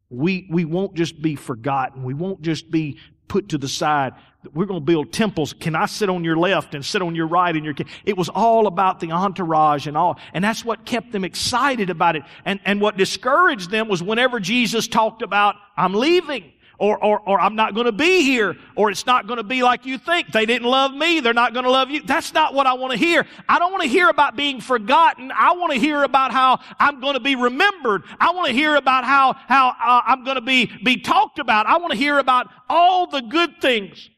We, 0.09 0.49
we 0.51 0.65
won't 0.65 0.95
just 0.95 1.21
be 1.21 1.37
forgotten. 1.37 2.05
We 2.05 2.15
won't 2.15 2.41
just 2.41 2.71
be 2.71 2.99
put 3.29 3.51
to 3.51 3.59
the 3.59 3.69
side. 3.69 4.15
We're 4.53 4.67
going 4.67 4.81
to 4.81 4.85
build 4.85 5.13
temples. 5.13 5.53
Can 5.53 5.75
I 5.75 5.87
sit 5.87 6.09
on 6.09 6.25
your 6.25 6.37
left 6.37 6.75
and 6.75 6.85
sit 6.85 7.03
on 7.03 7.15
your 7.15 7.27
right? 7.27 7.55
And 7.55 7.65
your 7.65 7.75
it 8.05 8.17
was 8.17 8.29
all 8.29 8.67
about 8.67 9.01
the 9.01 9.13
entourage 9.13 9.87
and 9.87 9.97
all, 9.97 10.19
and 10.35 10.43
that's 10.43 10.65
what 10.65 10.85
kept 10.85 11.13
them 11.13 11.25
excited 11.25 11.91
about 11.91 12.17
it. 12.17 12.23
And 12.45 12.61
and 12.65 12.81
what 12.81 12.97
discouraged 12.97 13.71
them 13.71 13.89
was 13.89 14.03
whenever 14.03 14.41
Jesus 14.41 14.89
talked 14.89 15.23
about, 15.23 15.57
"I'm 15.77 15.95
leaving." 15.95 16.53
or, 16.83 16.99
or, 17.03 17.21
or 17.21 17.41
I'm 17.41 17.55
not 17.55 17.75
going 17.75 17.87
to 17.87 17.93
be 17.93 18.23
here, 18.23 18.57
or 18.75 18.91
it's 18.91 19.07
not 19.07 19.29
going 19.29 19.37
to 19.37 19.45
be 19.45 19.63
like 19.63 19.87
you 19.87 19.99
think. 19.99 20.33
They 20.33 20.47
didn't 20.47 20.67
love 20.67 20.93
me, 20.93 21.21
they're 21.21 21.33
not 21.33 21.53
going 21.53 21.65
to 21.65 21.71
love 21.71 21.91
you. 21.91 22.03
That's 22.03 22.35
not 22.35 22.55
what 22.55 22.67
I 22.67 22.73
want 22.73 22.93
to 22.93 22.99
hear. 22.99 23.25
I 23.49 23.61
don't 23.61 23.71
want 23.71 23.85
to 23.85 23.89
hear 23.89 24.09
about 24.09 24.35
being 24.35 24.61
forgotten. 24.61 25.31
I 25.31 25.53
want 25.53 25.73
to 25.73 25.79
hear 25.79 26.03
about 26.03 26.33
how 26.33 26.59
I'm 26.81 27.01
going 27.01 27.15
to 27.15 27.21
be 27.21 27.37
remembered. 27.37 28.03
I 28.19 28.33
want 28.33 28.49
to 28.49 28.53
hear 28.53 28.75
about 28.75 29.05
how, 29.05 29.35
how 29.47 29.69
uh, 29.69 30.03
I'm 30.07 30.25
going 30.25 30.35
to 30.35 30.41
be, 30.41 30.73
be 30.83 30.97
talked 30.97 31.39
about. 31.39 31.67
I 31.67 31.79
want 31.79 31.93
to 31.93 31.99
hear 31.99 32.19
about 32.19 32.49
all 32.69 33.07
the 33.07 33.23
good 33.23 33.61
things. 33.61 34.11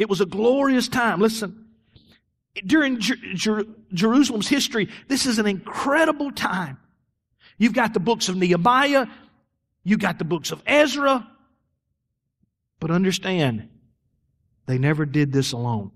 It 0.00 0.08
was 0.08 0.22
a 0.22 0.26
glorious 0.26 0.88
time. 0.88 1.20
Listen, 1.20 1.66
during 2.64 3.00
Jer- 3.00 3.16
Jer- 3.34 3.66
Jerusalem's 3.92 4.48
history, 4.48 4.88
this 5.08 5.26
is 5.26 5.38
an 5.38 5.46
incredible 5.46 6.32
time. 6.32 6.78
You've 7.58 7.74
got 7.74 7.92
the 7.92 8.00
books 8.00 8.30
of 8.30 8.36
Nehemiah, 8.36 9.06
you've 9.84 10.00
got 10.00 10.18
the 10.18 10.24
books 10.24 10.52
of 10.52 10.62
Ezra. 10.64 11.28
But 12.80 12.90
understand, 12.90 13.68
they 14.64 14.78
never 14.78 15.04
did 15.04 15.34
this 15.34 15.52
alone. 15.52 15.90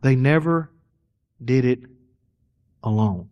They 0.00 0.16
never 0.16 0.70
did 1.44 1.66
it 1.66 1.80
alone. 2.82 3.28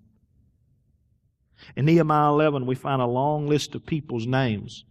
In 1.74 1.86
Nehemiah 1.86 2.28
11, 2.28 2.66
we 2.66 2.74
find 2.74 3.00
a 3.00 3.06
long 3.06 3.48
list 3.48 3.74
of 3.74 3.86
people's 3.86 4.26
names. 4.26 4.84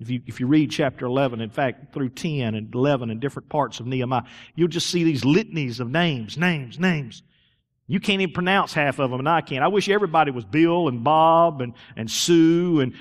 If 0.00 0.08
you, 0.08 0.22
if 0.26 0.40
you 0.40 0.46
read 0.46 0.70
chapter 0.70 1.04
11, 1.04 1.42
in 1.42 1.50
fact, 1.50 1.92
through 1.92 2.08
10 2.10 2.54
and 2.54 2.74
11 2.74 3.10
in 3.10 3.20
different 3.20 3.50
parts 3.50 3.80
of 3.80 3.86
Nehemiah, 3.86 4.22
you'll 4.54 4.68
just 4.68 4.88
see 4.88 5.04
these 5.04 5.24
litanies 5.24 5.78
of 5.78 5.90
names, 5.90 6.38
names, 6.38 6.78
names. 6.78 7.22
You 7.86 8.00
can't 8.00 8.22
even 8.22 8.32
pronounce 8.32 8.72
half 8.72 8.98
of 8.98 9.10
them, 9.10 9.20
and 9.20 9.28
I 9.28 9.42
can't. 9.42 9.62
I 9.62 9.68
wish 9.68 9.88
everybody 9.90 10.30
was 10.30 10.44
Bill 10.44 10.88
and 10.88 11.04
Bob 11.04 11.60
and, 11.60 11.74
and 11.96 12.10
Sue, 12.10 12.80
and, 12.80 12.94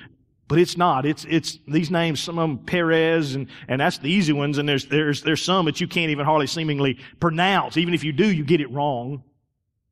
but 0.50 0.60
it's 0.60 0.76
not. 0.76 1.06
It's, 1.06 1.26
it's 1.30 1.58
these 1.68 1.90
names, 1.90 2.20
some 2.20 2.38
of 2.38 2.50
them 2.50 2.66
Perez, 2.66 3.36
and, 3.36 3.48
and 3.70 3.80
that's 3.80 4.00
the 4.00 4.12
easy 4.12 4.34
ones, 4.34 4.58
and 4.58 4.68
there's, 4.68 4.88
there's, 4.88 5.22
there's 5.22 5.42
some 5.42 5.68
that 5.68 5.80
you 5.80 5.88
can't 5.88 6.12
even 6.12 6.26
hardly 6.26 6.48
seemingly 6.48 7.00
pronounce. 7.22 7.78
Even 7.78 7.94
if 7.94 8.04
you 8.04 8.12
do, 8.12 8.30
you 8.30 8.44
get 8.44 8.60
it 8.60 8.70
wrong. 8.72 9.24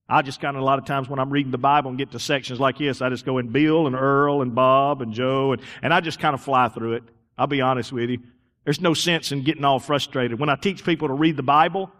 I 0.09 0.21
just 0.21 0.39
kind 0.39 0.55
of 0.55 0.61
a 0.61 0.65
lot 0.65 0.79
of 0.79 0.85
times 0.85 1.09
when 1.09 1.19
I'm 1.19 1.29
reading 1.29 1.51
the 1.51 1.57
Bible 1.57 1.89
and 1.89 1.97
get 1.97 2.11
to 2.11 2.19
sections 2.19 2.59
like 2.59 2.77
this, 2.77 3.01
I 3.01 3.09
just 3.09 3.25
go 3.25 3.39
in 3.39 3.49
Bill 3.49 3.87
and 3.87 3.95
Earl 3.95 4.41
and 4.41 4.55
Bob 4.55 5.01
and 5.01 5.13
Joe 5.13 5.51
and, 5.51 5.61
and 5.81 5.93
I 5.93 5.99
just 5.99 6.19
kind 6.19 6.33
of 6.33 6.41
fly 6.41 6.69
through 6.69 6.93
it. 6.93 7.03
I'll 7.37 7.47
be 7.47 7.61
honest 7.61 7.91
with 7.91 8.09
you. 8.09 8.19
There's 8.63 8.81
no 8.81 8.93
sense 8.93 9.31
in 9.31 9.43
getting 9.43 9.65
all 9.65 9.79
frustrated. 9.79 10.39
When 10.39 10.49
I 10.49 10.55
teach 10.55 10.83
people 10.83 11.07
to 11.09 11.13
read 11.13 11.37
the 11.37 11.43
Bible, 11.43 11.91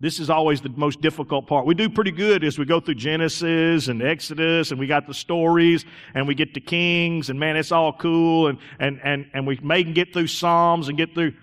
this 0.00 0.18
is 0.18 0.30
always 0.30 0.62
the 0.62 0.70
most 0.70 1.02
difficult 1.02 1.46
part. 1.46 1.66
We 1.66 1.74
do 1.74 1.90
pretty 1.90 2.10
good 2.10 2.42
as 2.42 2.58
we 2.58 2.64
go 2.64 2.80
through 2.80 2.94
Genesis 2.94 3.88
and 3.88 4.02
Exodus 4.02 4.70
and 4.70 4.80
we 4.80 4.86
got 4.86 5.06
the 5.06 5.14
stories 5.14 5.84
and 6.14 6.26
we 6.26 6.34
get 6.34 6.54
to 6.54 6.60
Kings 6.60 7.28
and 7.28 7.38
man, 7.38 7.56
it's 7.56 7.72
all 7.72 7.92
cool 7.92 8.48
and, 8.48 8.58
and, 8.78 8.98
and, 9.04 9.26
and 9.34 9.46
we 9.46 9.58
may 9.62 9.82
get 9.82 10.14
through 10.14 10.28
Psalms 10.28 10.88
and 10.88 10.96
get 10.96 11.12
through, 11.14 11.34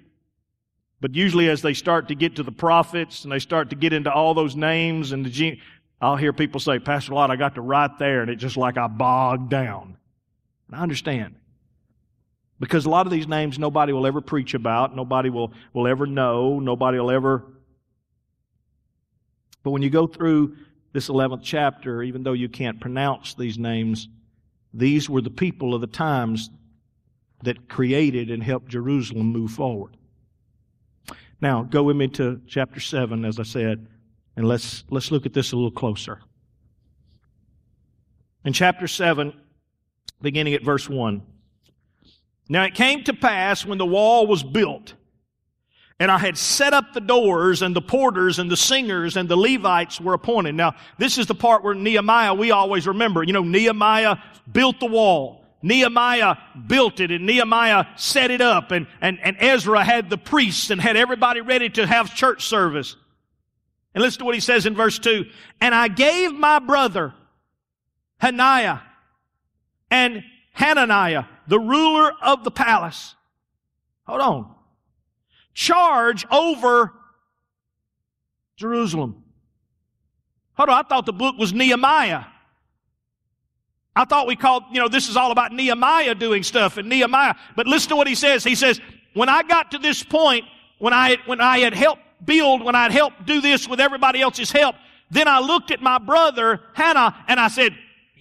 but 1.01 1.13
usually 1.13 1.49
as 1.49 1.61
they 1.61 1.75
start 1.75 2.07
to 2.07 2.15
get 2.15 2.35
to 2.37 2.43
the 2.43 2.51
prophets 2.51 3.23
and 3.23 3.31
they 3.31 3.37
start 3.37 3.69
to 3.69 3.75
get 3.75 3.93
into 3.93 4.11
all 4.11 4.33
those 4.33 4.55
names 4.55 5.11
and 5.11 5.23
the, 5.23 5.59
I'll 5.99 6.15
hear 6.15 6.33
people 6.33 6.59
say, 6.59 6.79
Pastor 6.79 7.13
Lott, 7.13 7.31
I 7.31 7.35
got 7.35 7.55
to 7.55 7.61
right 7.61 7.91
there 7.97 8.21
and 8.21 8.29
it's 8.29 8.41
just 8.41 8.57
like 8.57 8.77
I 8.77 8.87
bogged 8.87 9.49
down. 9.49 9.97
And 10.67 10.75
I 10.75 10.81
understand. 10.81 11.35
Because 12.59 12.85
a 12.85 12.89
lot 12.89 13.05
of 13.05 13.11
these 13.11 13.27
names 13.27 13.57
nobody 13.57 13.93
will 13.93 14.05
ever 14.05 14.21
preach 14.21 14.53
about, 14.53 14.95
nobody 14.95 15.29
will, 15.29 15.53
will 15.73 15.87
ever 15.87 16.05
know, 16.05 16.59
nobody 16.59 16.99
will 16.99 17.11
ever. 17.11 17.45
But 19.63 19.71
when 19.71 19.81
you 19.81 19.89
go 19.89 20.07
through 20.07 20.55
this 20.93 21.09
11th 21.09 21.41
chapter, 21.43 22.01
even 22.01 22.23
though 22.23 22.33
you 22.33 22.49
can't 22.49 22.79
pronounce 22.79 23.33
these 23.33 23.57
names, 23.57 24.07
these 24.73 25.09
were 25.09 25.21
the 25.21 25.29
people 25.29 25.73
of 25.73 25.81
the 25.81 25.87
times 25.87 26.49
that 27.43 27.69
created 27.69 28.31
and 28.31 28.41
helped 28.41 28.69
Jerusalem 28.69 29.27
move 29.27 29.51
forward. 29.51 29.97
Now, 31.39 31.63
go 31.63 31.83
with 31.83 31.95
me 31.95 32.07
to 32.09 32.41
chapter 32.47 32.79
7, 32.79 33.23
as 33.25 33.39
I 33.39 33.43
said. 33.43 33.87
And 34.37 34.47
let's, 34.47 34.83
let's 34.91 35.11
look 35.11 35.25
at 35.25 35.33
this 35.33 35.51
a 35.51 35.55
little 35.55 35.71
closer. 35.71 36.19
In 38.45 38.53
chapter 38.53 38.87
7, 38.87 39.33
beginning 40.21 40.53
at 40.53 40.63
verse 40.63 40.87
1. 40.87 41.23
Now 42.47 42.63
it 42.63 42.75
came 42.75 43.03
to 43.05 43.13
pass 43.13 43.65
when 43.65 43.79
the 43.79 43.85
wall 43.85 44.27
was 44.27 44.43
built, 44.43 44.93
and 45.99 46.11
I 46.11 46.19
had 46.19 46.37
set 46.37 46.71
up 46.71 46.93
the 46.93 47.01
doors, 47.01 47.63
and 47.63 47.75
the 47.75 47.81
porters, 47.81 48.37
and 48.37 48.49
the 48.49 48.55
singers, 48.55 49.17
and 49.17 49.27
the 49.27 49.35
Levites 49.35 49.99
were 49.99 50.13
appointed. 50.13 50.53
Now, 50.53 50.75
this 50.99 51.17
is 51.17 51.25
the 51.25 51.35
part 51.35 51.63
where 51.63 51.73
Nehemiah, 51.73 52.35
we 52.35 52.51
always 52.51 52.85
remember. 52.85 53.23
You 53.23 53.33
know, 53.33 53.43
Nehemiah 53.43 54.17
built 54.49 54.79
the 54.79 54.85
wall. 54.85 55.43
Nehemiah 55.63 56.35
built 56.67 56.99
it 56.99 57.09
and 57.09 57.25
Nehemiah 57.25 57.85
set 57.95 58.29
it 58.29 58.41
up 58.41 58.69
and, 58.69 58.85
and, 59.01 59.19
and 59.23 59.35
Ezra 59.39 59.83
had 59.83 60.07
the 60.07 60.17
priests 60.17 60.69
and 60.69 60.79
had 60.79 60.95
everybody 60.95 61.41
ready 61.41 61.67
to 61.69 61.87
have 61.87 62.13
church 62.13 62.45
service. 62.45 62.95
And 63.97 64.03
listen 64.03 64.19
to 64.19 64.25
what 64.25 64.35
he 64.35 64.41
says 64.41 64.67
in 64.67 64.75
verse 64.75 64.99
2. 64.99 65.25
And 65.59 65.73
I 65.73 65.87
gave 65.87 66.31
my 66.31 66.59
brother 66.59 67.15
Hananiah 68.19 68.77
and 69.89 70.23
Hananiah, 70.53 71.23
the 71.47 71.57
ruler 71.57 72.11
of 72.21 72.43
the 72.43 72.51
palace. 72.51 73.15
Hold 74.05 74.21
on. 74.21 74.55
Charge 75.55 76.27
over 76.29 76.93
Jerusalem. 78.55 79.23
Hold 80.53 80.69
on, 80.69 80.85
I 80.85 80.87
thought 80.87 81.07
the 81.07 81.11
book 81.11 81.35
was 81.39 81.51
Nehemiah. 81.51 82.23
I 83.95 84.05
thought 84.05 84.27
we 84.27 84.35
called, 84.35 84.65
you 84.71 84.79
know, 84.79 84.89
this 84.89 85.09
is 85.09 85.17
all 85.17 85.31
about 85.31 85.53
Nehemiah 85.53 86.13
doing 86.13 86.43
stuff 86.43 86.77
and 86.77 86.87
Nehemiah. 86.87 87.33
But 87.55 87.65
listen 87.65 87.89
to 87.89 87.95
what 87.95 88.05
he 88.05 88.13
says. 88.13 88.43
He 88.43 88.53
says, 88.53 88.79
when 89.15 89.27
I 89.27 89.41
got 89.41 89.71
to 89.71 89.79
this 89.79 90.03
point, 90.03 90.45
when 90.77 90.93
I, 90.93 91.17
when 91.25 91.41
I 91.41 91.57
had 91.57 91.73
helped 91.73 92.03
build, 92.23 92.63
when 92.63 92.75
I'd 92.75 92.91
helped 92.91 93.25
do 93.25 93.41
this 93.41 93.67
with 93.67 93.79
everybody 93.79 94.21
else's 94.21 94.51
help, 94.51 94.75
then 95.09 95.27
I 95.27 95.39
looked 95.39 95.71
at 95.71 95.81
my 95.81 95.97
brother, 95.97 96.61
Hanani, 96.73 97.15
and 97.27 97.39
I 97.39 97.47
said, 97.47 97.73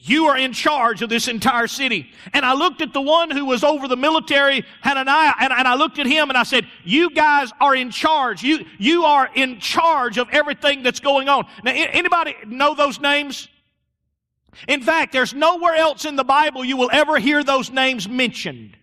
you 0.07 0.27
are 0.27 0.37
in 0.37 0.53
charge 0.53 1.03
of 1.03 1.09
this 1.09 1.27
entire 1.27 1.67
city. 1.67 2.11
And 2.33 2.45
I 2.45 2.55
looked 2.55 2.81
at 2.81 2.93
the 2.93 3.01
one 3.01 3.31
who 3.31 3.45
was 3.45 3.65
over 3.65 3.89
the 3.89 3.97
military, 3.97 4.65
Hananiah, 4.83 5.33
and, 5.41 5.53
and, 5.53 5.67
I 5.67 5.75
looked 5.75 5.99
at 5.99 6.07
him 6.07 6.29
and 6.29 6.39
I 6.39 6.45
said, 6.45 6.67
you 6.85 7.11
guys 7.11 7.51
are 7.61 7.75
in 7.75 7.91
charge. 7.91 8.43
You, 8.43 8.65
you 8.79 9.05
are 9.05 9.29
in 9.35 9.59
charge 9.59 10.17
of 10.19 10.29
everything 10.31 10.85
that's 10.85 11.01
going 11.01 11.29
on. 11.29 11.47
Now, 11.65 11.73
anybody 11.73 12.37
know 12.47 12.75
those 12.75 13.01
names? 13.01 13.49
In 14.69 14.81
fact, 14.81 15.13
there's 15.13 15.35
nowhere 15.35 15.75
else 15.75 16.05
in 16.05 16.15
the 16.15 16.25
Bible 16.25 16.65
you 16.65 16.77
will 16.77 16.91
ever 16.93 17.19
hear 17.19 17.43
those 17.43 17.71
names 17.71 18.09
mentioned. 18.09 18.76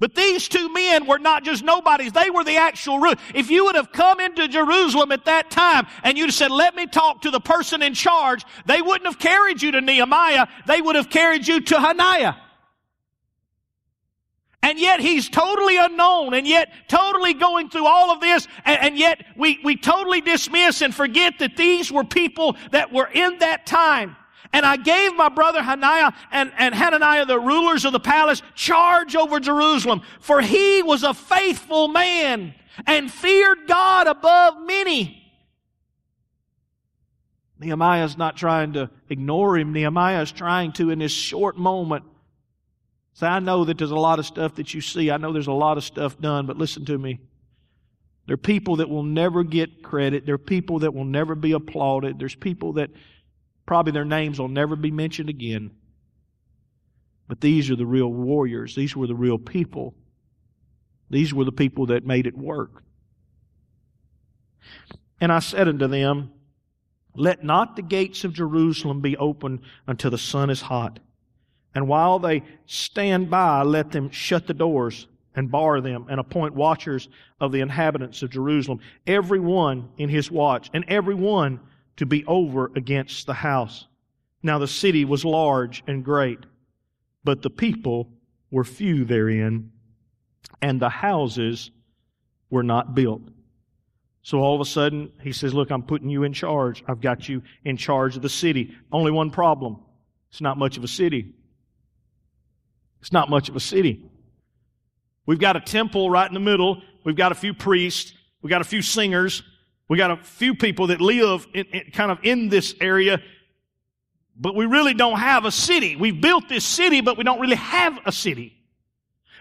But 0.00 0.14
these 0.14 0.48
two 0.48 0.72
men 0.72 1.06
were 1.06 1.18
not 1.18 1.44
just 1.44 1.62
nobodies. 1.62 2.12
They 2.12 2.30
were 2.30 2.42
the 2.42 2.56
actual 2.56 2.98
root. 2.98 3.18
If 3.34 3.50
you 3.50 3.66
would 3.66 3.76
have 3.76 3.92
come 3.92 4.18
into 4.18 4.48
Jerusalem 4.48 5.12
at 5.12 5.26
that 5.26 5.50
time 5.50 5.86
and 6.02 6.16
you'd 6.16 6.30
have 6.30 6.34
said, 6.34 6.50
let 6.50 6.74
me 6.74 6.86
talk 6.86 7.22
to 7.22 7.30
the 7.30 7.38
person 7.38 7.82
in 7.82 7.92
charge, 7.92 8.44
they 8.64 8.80
wouldn't 8.80 9.04
have 9.04 9.18
carried 9.18 9.60
you 9.60 9.70
to 9.72 9.80
Nehemiah. 9.82 10.46
They 10.66 10.80
would 10.80 10.96
have 10.96 11.10
carried 11.10 11.46
you 11.46 11.60
to 11.60 11.78
Hananiah. 11.78 12.32
And 14.62 14.78
yet 14.78 15.00
he's 15.00 15.28
totally 15.28 15.76
unknown 15.76 16.32
and 16.32 16.46
yet 16.46 16.72
totally 16.88 17.34
going 17.34 17.68
through 17.68 17.86
all 17.86 18.10
of 18.10 18.20
this. 18.20 18.46
And, 18.64 18.80
and, 18.80 18.98
yet 18.98 19.24
we, 19.36 19.58
we 19.64 19.76
totally 19.76 20.20
dismiss 20.22 20.80
and 20.82 20.94
forget 20.94 21.38
that 21.40 21.56
these 21.56 21.90
were 21.92 22.04
people 22.04 22.56
that 22.70 22.92
were 22.92 23.08
in 23.08 23.38
that 23.38 23.66
time. 23.66 24.16
And 24.52 24.66
I 24.66 24.76
gave 24.76 25.14
my 25.14 25.28
brother 25.28 25.62
Hananiah 25.62 26.12
and, 26.32 26.52
and 26.58 26.74
Hananiah, 26.74 27.24
the 27.24 27.38
rulers 27.38 27.84
of 27.84 27.92
the 27.92 28.00
palace, 28.00 28.42
charge 28.54 29.14
over 29.14 29.38
Jerusalem. 29.38 30.02
For 30.20 30.40
he 30.40 30.82
was 30.82 31.04
a 31.04 31.14
faithful 31.14 31.88
man 31.88 32.54
and 32.86 33.10
feared 33.12 33.68
God 33.68 34.06
above 34.06 34.54
many. 34.66 35.16
Nehemiah 37.60 38.04
is 38.04 38.16
not 38.16 38.36
trying 38.36 38.72
to 38.72 38.90
ignore 39.08 39.58
him. 39.58 39.72
Nehemiah 39.72 40.22
is 40.22 40.32
trying 40.32 40.72
to, 40.72 40.90
in 40.90 40.98
this 40.98 41.12
short 41.12 41.56
moment, 41.56 42.04
say, 43.12 43.26
I 43.26 43.38
know 43.38 43.64
that 43.66 43.76
there's 43.78 43.90
a 43.90 43.96
lot 43.96 44.18
of 44.18 44.26
stuff 44.26 44.54
that 44.56 44.72
you 44.72 44.80
see. 44.80 45.10
I 45.10 45.18
know 45.18 45.32
there's 45.32 45.46
a 45.46 45.52
lot 45.52 45.76
of 45.76 45.84
stuff 45.84 46.18
done, 46.18 46.46
but 46.46 46.56
listen 46.56 46.86
to 46.86 46.98
me. 46.98 47.20
There 48.26 48.34
are 48.34 48.38
people 48.38 48.76
that 48.76 48.88
will 48.88 49.02
never 49.02 49.44
get 49.44 49.82
credit. 49.82 50.24
There 50.24 50.36
are 50.36 50.38
people 50.38 50.80
that 50.80 50.94
will 50.94 51.04
never 51.04 51.34
be 51.34 51.52
applauded. 51.52 52.18
There's 52.18 52.34
people 52.34 52.74
that 52.74 52.90
Probably 53.70 53.92
their 53.92 54.04
names 54.04 54.40
will 54.40 54.48
never 54.48 54.74
be 54.74 54.90
mentioned 54.90 55.28
again. 55.28 55.70
But 57.28 57.40
these 57.40 57.70
are 57.70 57.76
the 57.76 57.86
real 57.86 58.12
warriors. 58.12 58.74
These 58.74 58.96
were 58.96 59.06
the 59.06 59.14
real 59.14 59.38
people. 59.38 59.94
These 61.08 61.32
were 61.32 61.44
the 61.44 61.52
people 61.52 61.86
that 61.86 62.04
made 62.04 62.26
it 62.26 62.36
work. 62.36 62.82
And 65.20 65.30
I 65.30 65.38
said 65.38 65.68
unto 65.68 65.86
them, 65.86 66.32
Let 67.14 67.44
not 67.44 67.76
the 67.76 67.82
gates 67.82 68.24
of 68.24 68.32
Jerusalem 68.32 69.02
be 69.02 69.16
opened 69.16 69.60
until 69.86 70.10
the 70.10 70.18
sun 70.18 70.50
is 70.50 70.62
hot. 70.62 70.98
And 71.72 71.86
while 71.86 72.18
they 72.18 72.42
stand 72.66 73.30
by, 73.30 73.62
let 73.62 73.92
them 73.92 74.10
shut 74.10 74.48
the 74.48 74.52
doors 74.52 75.06
and 75.36 75.48
bar 75.48 75.80
them 75.80 76.06
and 76.10 76.18
appoint 76.18 76.56
watchers 76.56 77.08
of 77.38 77.52
the 77.52 77.60
inhabitants 77.60 78.20
of 78.24 78.30
Jerusalem, 78.30 78.80
every 79.06 79.38
one 79.38 79.90
in 79.96 80.08
his 80.08 80.28
watch, 80.28 80.70
and 80.74 80.84
every 80.88 81.14
one 81.14 81.60
to 82.00 82.06
be 82.06 82.24
over 82.24 82.72
against 82.76 83.26
the 83.26 83.34
house. 83.34 83.86
Now 84.42 84.58
the 84.58 84.66
city 84.66 85.04
was 85.04 85.22
large 85.22 85.84
and 85.86 86.02
great, 86.02 86.38
but 87.24 87.42
the 87.42 87.50
people 87.50 88.10
were 88.50 88.64
few 88.64 89.04
therein, 89.04 89.70
and 90.62 90.80
the 90.80 90.88
houses 90.88 91.70
were 92.48 92.62
not 92.62 92.94
built. 92.94 93.20
So 94.22 94.38
all 94.38 94.54
of 94.54 94.62
a 94.62 94.64
sudden, 94.64 95.12
he 95.20 95.30
says, 95.30 95.52
Look, 95.52 95.70
I'm 95.70 95.82
putting 95.82 96.08
you 96.08 96.22
in 96.22 96.32
charge. 96.32 96.82
I've 96.88 97.02
got 97.02 97.28
you 97.28 97.42
in 97.66 97.76
charge 97.76 98.16
of 98.16 98.22
the 98.22 98.30
city. 98.30 98.74
Only 98.90 99.10
one 99.10 99.30
problem 99.30 99.76
it's 100.30 100.40
not 100.40 100.56
much 100.56 100.78
of 100.78 100.84
a 100.84 100.88
city. 100.88 101.34
It's 103.02 103.12
not 103.12 103.28
much 103.28 103.50
of 103.50 103.56
a 103.56 103.60
city. 103.60 104.10
We've 105.26 105.38
got 105.38 105.54
a 105.54 105.60
temple 105.60 106.08
right 106.08 106.26
in 106.26 106.32
the 106.32 106.40
middle. 106.40 106.80
We've 107.04 107.14
got 107.14 107.30
a 107.30 107.34
few 107.34 107.52
priests. 107.52 108.14
We've 108.40 108.50
got 108.50 108.62
a 108.62 108.64
few 108.64 108.80
singers. 108.80 109.42
We 109.90 109.96
got 109.96 110.12
a 110.12 110.18
few 110.18 110.54
people 110.54 110.86
that 110.86 111.00
live 111.00 111.48
in, 111.52 111.66
in, 111.66 111.90
kind 111.90 112.12
of 112.12 112.20
in 112.22 112.48
this 112.48 112.76
area, 112.80 113.20
but 114.36 114.54
we 114.54 114.64
really 114.64 114.94
don't 114.94 115.18
have 115.18 115.44
a 115.44 115.50
city. 115.50 115.96
We've 115.96 116.20
built 116.20 116.48
this 116.48 116.64
city, 116.64 117.00
but 117.00 117.18
we 117.18 117.24
don't 117.24 117.40
really 117.40 117.56
have 117.56 117.98
a 118.06 118.12
city. 118.12 118.56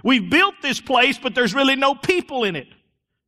We've 0.03 0.27
built 0.27 0.56
this 0.63 0.82
place, 0.82 1.20
but 1.20 1.36
there's 1.36 1.53
really 1.53 1.75
no 1.75 1.94
people 1.94 2.46
in 2.46 2.56
it. 2.56 2.65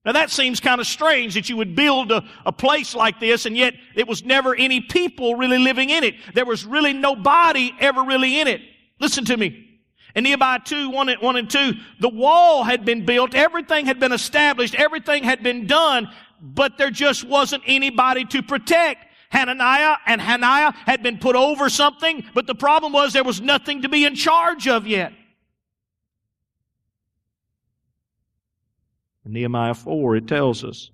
Now 0.03 0.13
that 0.13 0.31
seems 0.31 0.59
kind 0.59 0.81
of 0.81 0.87
strange 0.87 1.35
that 1.35 1.47
you 1.47 1.57
would 1.57 1.75
build 1.75 2.11
a, 2.11 2.27
a, 2.43 2.51
place 2.51 2.95
like 2.95 3.19
this 3.19 3.45
and 3.45 3.55
yet 3.55 3.75
it 3.95 4.07
was 4.07 4.25
never 4.25 4.55
any 4.55 4.81
people 4.81 5.35
really 5.35 5.59
living 5.59 5.91
in 5.91 6.03
it. 6.03 6.15
There 6.33 6.45
was 6.45 6.65
really 6.65 6.91
nobody 6.91 7.71
ever 7.79 8.01
really 8.01 8.39
in 8.39 8.47
it. 8.47 8.61
Listen 8.99 9.25
to 9.25 9.37
me. 9.37 9.67
In 10.15 10.23
Nehemiah 10.23 10.59
2, 10.65 10.89
1 10.89 11.09
and, 11.09 11.21
1 11.21 11.35
and 11.35 11.49
2, 11.49 11.73
the 11.99 12.09
wall 12.09 12.63
had 12.63 12.83
been 12.83 13.05
built, 13.05 13.35
everything 13.35 13.85
had 13.85 13.99
been 13.99 14.11
established, 14.11 14.73
everything 14.73 15.23
had 15.23 15.43
been 15.43 15.67
done, 15.67 16.09
but 16.41 16.77
there 16.77 16.89
just 16.89 17.23
wasn't 17.23 17.63
anybody 17.67 18.25
to 18.25 18.41
protect. 18.41 19.05
Hananiah 19.29 19.95
and 20.05 20.19
Hananiah 20.19 20.73
had 20.85 21.03
been 21.03 21.17
put 21.17 21.35
over 21.35 21.69
something, 21.69 22.23
but 22.33 22.47
the 22.47 22.55
problem 22.55 22.91
was 22.91 23.13
there 23.13 23.23
was 23.23 23.39
nothing 23.39 23.83
to 23.83 23.89
be 23.89 24.03
in 24.03 24.15
charge 24.15 24.67
of 24.67 24.85
yet. 24.85 25.13
In 29.25 29.33
Nehemiah 29.33 29.75
4, 29.75 30.17
it 30.17 30.27
tells 30.27 30.65
us 30.65 30.91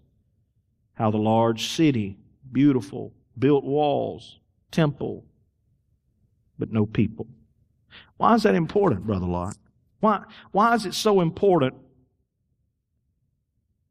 how 0.94 1.10
the 1.10 1.18
large 1.18 1.70
city, 1.70 2.18
beautiful, 2.52 3.14
built 3.40 3.64
walls, 3.64 4.40
temple, 4.70 5.26
but 6.60 6.72
no 6.72 6.86
people. 6.86 7.28
Why 8.18 8.36
is 8.36 8.44
that 8.44 8.56
important, 8.56 9.06
Brother 9.06 9.26
Locke? 9.26 9.58
Why, 10.00 10.24
why 10.52 10.76
is 10.76 10.86
it 10.86 10.94
so 10.94 11.22
important? 11.22 11.74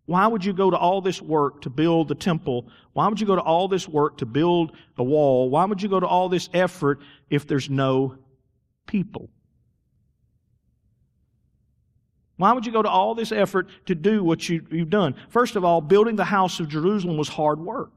Why 0.06 0.26
would 0.28 0.44
you 0.44 0.52
go 0.52 0.70
to 0.70 0.76
all 0.76 1.00
this 1.00 1.20
work 1.20 1.62
to 1.62 1.70
build 1.70 2.08
the 2.08 2.14
temple? 2.14 2.68
Why 2.92 3.08
would 3.08 3.20
you 3.20 3.26
go 3.26 3.34
to 3.34 3.42
all 3.42 3.66
this 3.66 3.88
work 3.88 4.18
to 4.18 4.26
build 4.26 4.72
a 4.96 5.04
wall? 5.04 5.50
Why 5.50 5.64
would 5.64 5.82
you 5.82 5.88
go 5.88 5.98
to 5.98 6.06
all 6.06 6.28
this 6.28 6.48
effort 6.54 7.00
if 7.28 7.46
there's 7.46 7.68
no 7.68 8.16
people? 8.86 9.28
Why 12.36 12.52
would 12.52 12.66
you 12.66 12.72
go 12.72 12.82
to 12.82 12.88
all 12.88 13.14
this 13.14 13.32
effort 13.32 13.68
to 13.86 13.94
do 13.94 14.22
what 14.22 14.48
you, 14.48 14.64
have 14.70 14.90
done? 14.90 15.16
First 15.28 15.56
of 15.56 15.64
all, 15.64 15.80
building 15.80 16.16
the 16.16 16.24
house 16.24 16.60
of 16.60 16.68
Jerusalem 16.68 17.16
was 17.16 17.28
hard 17.28 17.58
work. 17.58 17.90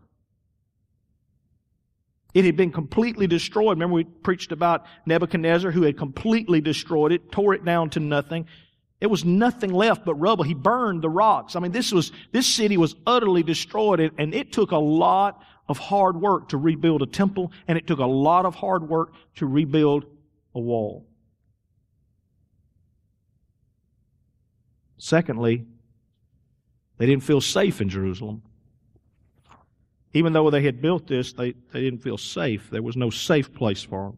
It 2.33 2.45
had 2.45 2.55
been 2.55 2.71
completely 2.71 3.27
destroyed. 3.27 3.77
Remember, 3.77 3.95
we 3.95 4.03
preached 4.03 4.51
about 4.51 4.85
Nebuchadnezzar 5.05 5.71
who 5.71 5.83
had 5.83 5.97
completely 5.97 6.61
destroyed 6.61 7.11
it, 7.11 7.31
tore 7.31 7.53
it 7.53 7.65
down 7.65 7.89
to 7.91 7.99
nothing. 7.99 8.47
It 9.01 9.07
was 9.07 9.23
nothing 9.23 9.71
left 9.71 10.05
but 10.05 10.15
rubble. 10.15 10.43
He 10.43 10.53
burned 10.53 11.01
the 11.01 11.09
rocks. 11.09 11.55
I 11.55 11.59
mean, 11.59 11.71
this 11.71 11.91
was, 11.91 12.11
this 12.31 12.45
city 12.45 12.75
was 12.75 12.95
utterly 13.07 13.43
destroyed 13.43 13.99
and 14.17 14.33
it 14.33 14.51
took 14.51 14.71
a 14.71 14.77
lot 14.77 15.41
of 15.69 15.77
hard 15.77 16.19
work 16.19 16.49
to 16.49 16.57
rebuild 16.57 17.01
a 17.01 17.05
temple 17.05 17.51
and 17.67 17.77
it 17.77 17.87
took 17.87 17.99
a 17.99 18.05
lot 18.05 18.45
of 18.45 18.55
hard 18.55 18.89
work 18.89 19.13
to 19.35 19.45
rebuild 19.45 20.05
a 20.53 20.59
wall. 20.59 21.05
Secondly, 24.97 25.65
they 26.97 27.05
didn't 27.05 27.23
feel 27.23 27.39
safe 27.39 27.79
in 27.79 27.87
Jerusalem. 27.87 28.41
Even 30.13 30.33
though 30.33 30.49
they 30.49 30.63
had 30.63 30.81
built 30.81 31.07
this, 31.07 31.31
they, 31.31 31.53
they 31.71 31.79
didn't 31.81 32.03
feel 32.03 32.17
safe. 32.17 32.69
There 32.69 32.81
was 32.81 32.97
no 32.97 33.09
safe 33.09 33.53
place 33.53 33.81
for 33.81 34.09
them. 34.09 34.17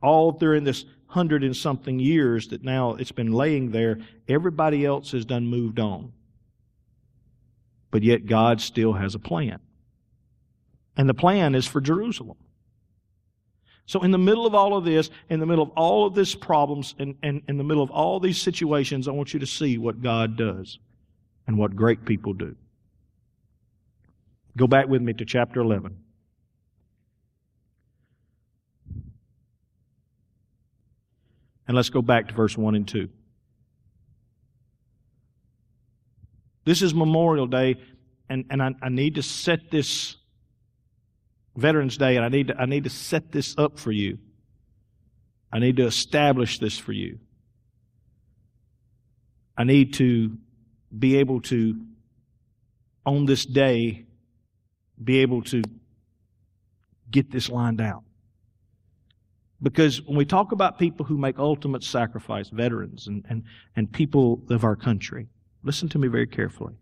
All 0.00 0.30
during 0.30 0.62
this 0.62 0.84
hundred 1.08 1.42
and 1.42 1.56
something 1.56 1.98
years 1.98 2.48
that 2.48 2.62
now 2.62 2.94
it's 2.94 3.12
been 3.12 3.32
laying 3.32 3.70
there, 3.70 3.98
everybody 4.28 4.84
else 4.84 5.12
has 5.12 5.24
done 5.24 5.46
moved 5.46 5.80
on. 5.80 6.12
But 7.90 8.02
yet 8.02 8.26
God 8.26 8.60
still 8.60 8.92
has 8.92 9.14
a 9.14 9.18
plan. 9.18 9.58
And 10.96 11.08
the 11.08 11.14
plan 11.14 11.54
is 11.54 11.66
for 11.66 11.80
Jerusalem. 11.80 12.36
So 13.86 14.02
in 14.02 14.10
the 14.10 14.18
middle 14.18 14.44
of 14.44 14.54
all 14.54 14.76
of 14.76 14.84
this, 14.84 15.08
in 15.30 15.40
the 15.40 15.46
middle 15.46 15.64
of 15.64 15.70
all 15.70 16.06
of 16.06 16.14
these 16.14 16.34
problems, 16.34 16.94
and, 16.98 17.14
and 17.22 17.42
in 17.48 17.56
the 17.56 17.64
middle 17.64 17.82
of 17.82 17.90
all 17.90 18.20
these 18.20 18.38
situations, 18.38 19.08
I 19.08 19.12
want 19.12 19.32
you 19.32 19.40
to 19.40 19.46
see 19.46 19.78
what 19.78 20.02
God 20.02 20.36
does 20.36 20.78
and 21.46 21.56
what 21.56 21.74
great 21.74 22.04
people 22.04 22.34
do. 22.34 22.54
Go 24.58 24.66
back 24.66 24.88
with 24.88 25.00
me 25.00 25.14
to 25.14 25.24
chapter 25.24 25.60
11. 25.60 25.96
And 31.68 31.76
let's 31.76 31.90
go 31.90 32.02
back 32.02 32.28
to 32.28 32.34
verse 32.34 32.56
1 32.56 32.74
and 32.74 32.88
2. 32.88 33.08
This 36.64 36.82
is 36.82 36.94
Memorial 36.94 37.46
Day, 37.46 37.76
and, 38.28 38.44
and 38.50 38.62
I, 38.62 38.74
I 38.82 38.88
need 38.88 39.14
to 39.14 39.22
set 39.22 39.70
this 39.70 40.16
Veterans 41.56 41.96
Day, 41.96 42.16
and 42.16 42.24
I 42.24 42.28
need 42.28 42.48
to, 42.48 42.56
I 42.56 42.66
need 42.66 42.84
to 42.84 42.90
set 42.90 43.32
this 43.32 43.54
up 43.58 43.78
for 43.78 43.92
you. 43.92 44.18
I 45.52 45.58
need 45.58 45.76
to 45.76 45.84
establish 45.84 46.58
this 46.58 46.78
for 46.78 46.92
you. 46.92 47.18
I 49.56 49.64
need 49.64 49.94
to 49.94 50.36
be 50.96 51.16
able 51.16 51.40
to, 51.42 51.80
on 53.04 53.26
this 53.26 53.44
day, 53.44 54.06
be 55.02 55.18
able 55.18 55.42
to 55.44 55.62
get 57.10 57.30
this 57.30 57.48
lined 57.48 57.80
out. 57.80 58.04
Because 59.60 60.02
when 60.02 60.16
we 60.16 60.24
talk 60.24 60.52
about 60.52 60.78
people 60.78 61.04
who 61.04 61.18
make 61.18 61.38
ultimate 61.38 61.82
sacrifice, 61.82 62.48
veterans 62.48 63.08
and, 63.08 63.24
and, 63.28 63.42
and 63.74 63.90
people 63.92 64.42
of 64.50 64.64
our 64.64 64.76
country, 64.76 65.28
listen 65.64 65.88
to 65.90 65.98
me 65.98 66.08
very 66.08 66.26
carefully. 66.26 66.74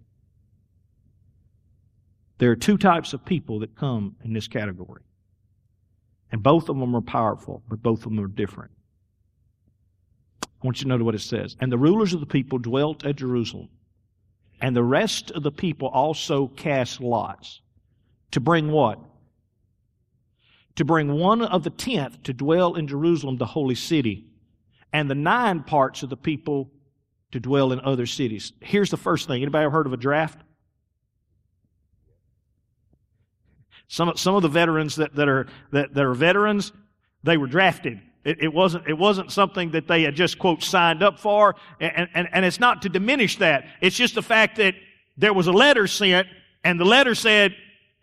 There 2.39 2.51
are 2.51 2.57
two 2.57 2.77
types 2.77 3.15
of 3.15 3.25
people 3.25 3.61
that 3.61 3.77
come 3.77 4.17
in 4.23 4.35
this 4.35 4.47
category. 4.47 5.03
And 6.33 6.43
both 6.43 6.69
of 6.69 6.79
them 6.79 6.95
are 6.95 7.01
powerful, 7.01 7.63
but 7.69 7.83
both 7.83 8.01
of 8.01 8.15
them 8.15 8.21
are 8.21 8.29
different. 8.29 8.73
I 10.43 10.49
want 10.63 10.79
you 10.79 10.85
to 10.85 10.89
note 10.89 11.03
what 11.03 11.15
it 11.15 11.21
says. 11.21 11.57
And 11.61 11.71
the 11.71 11.79
rulers 11.79 12.13
of 12.13 12.21
the 12.21 12.27
people 12.27 12.59
dwelt 12.59 13.07
at 13.07 13.17
Jerusalem, 13.17 13.69
and 14.61 14.75
the 14.75 14.83
rest 14.83 15.31
of 15.31 15.43
the 15.43 15.53
people 15.53 15.89
also 15.89 16.49
cast 16.49 17.01
lots 17.01 17.61
to 18.33 18.41
bring 18.41 18.71
what? 18.71 18.99
To 20.77 20.85
bring 20.85 21.13
one 21.13 21.43
of 21.43 21.65
the 21.65 21.71
tenth 21.71 22.23
to 22.25 22.33
dwell 22.33 22.75
in 22.75 22.87
Jerusalem, 22.87 23.39
the 23.39 23.47
holy 23.47 23.75
city, 23.75 24.27
and 24.93 25.11
the 25.11 25.15
nine 25.15 25.63
parts 25.63 26.03
of 26.03 26.11
the 26.11 26.17
people 26.17 26.71
to 27.33 27.41
dwell 27.41 27.73
in 27.73 27.81
other 27.81 28.07
cities. 28.07 28.53
Here's 28.61 28.91
the 28.91 28.97
first 28.97 29.27
thing. 29.27 29.43
Anybody 29.43 29.65
ever 29.65 29.73
heard 29.73 29.87
of 29.87 29.93
a 29.93 29.97
draft? 29.97 30.41
Some, 33.89 34.13
some 34.17 34.35
of 34.35 34.43
the 34.43 34.49
veterans 34.49 34.97
that, 34.97 35.15
that, 35.17 35.29
are, 35.29 35.47
that, 35.73 35.95
that 35.95 36.05
are 36.05 36.15
veterans, 36.15 36.73
they 37.23 37.37
were 37.37 37.47
drafted. 37.47 38.01
It, 38.25 38.43
it, 38.43 38.53
wasn't, 38.53 38.87
it 38.89 38.99
wasn't 38.99 39.31
something 39.33 39.71
that 39.71 39.87
they 39.87 40.03
had 40.03 40.15
just, 40.15 40.39
quote, 40.39 40.63
signed 40.63 41.03
up 41.03 41.19
for. 41.19 41.55
And, 41.81 42.09
and, 42.13 42.29
and 42.33 42.45
it's 42.45 42.61
not 42.61 42.83
to 42.83 42.89
diminish 42.89 43.37
that. 43.37 43.65
It's 43.81 43.97
just 43.97 44.15
the 44.15 44.23
fact 44.23 44.57
that 44.57 44.75
there 45.17 45.33
was 45.33 45.47
a 45.47 45.53
letter 45.53 45.87
sent, 45.87 46.27
and 46.65 46.79
the 46.79 46.85
letter 46.85 47.15
said, 47.15 47.55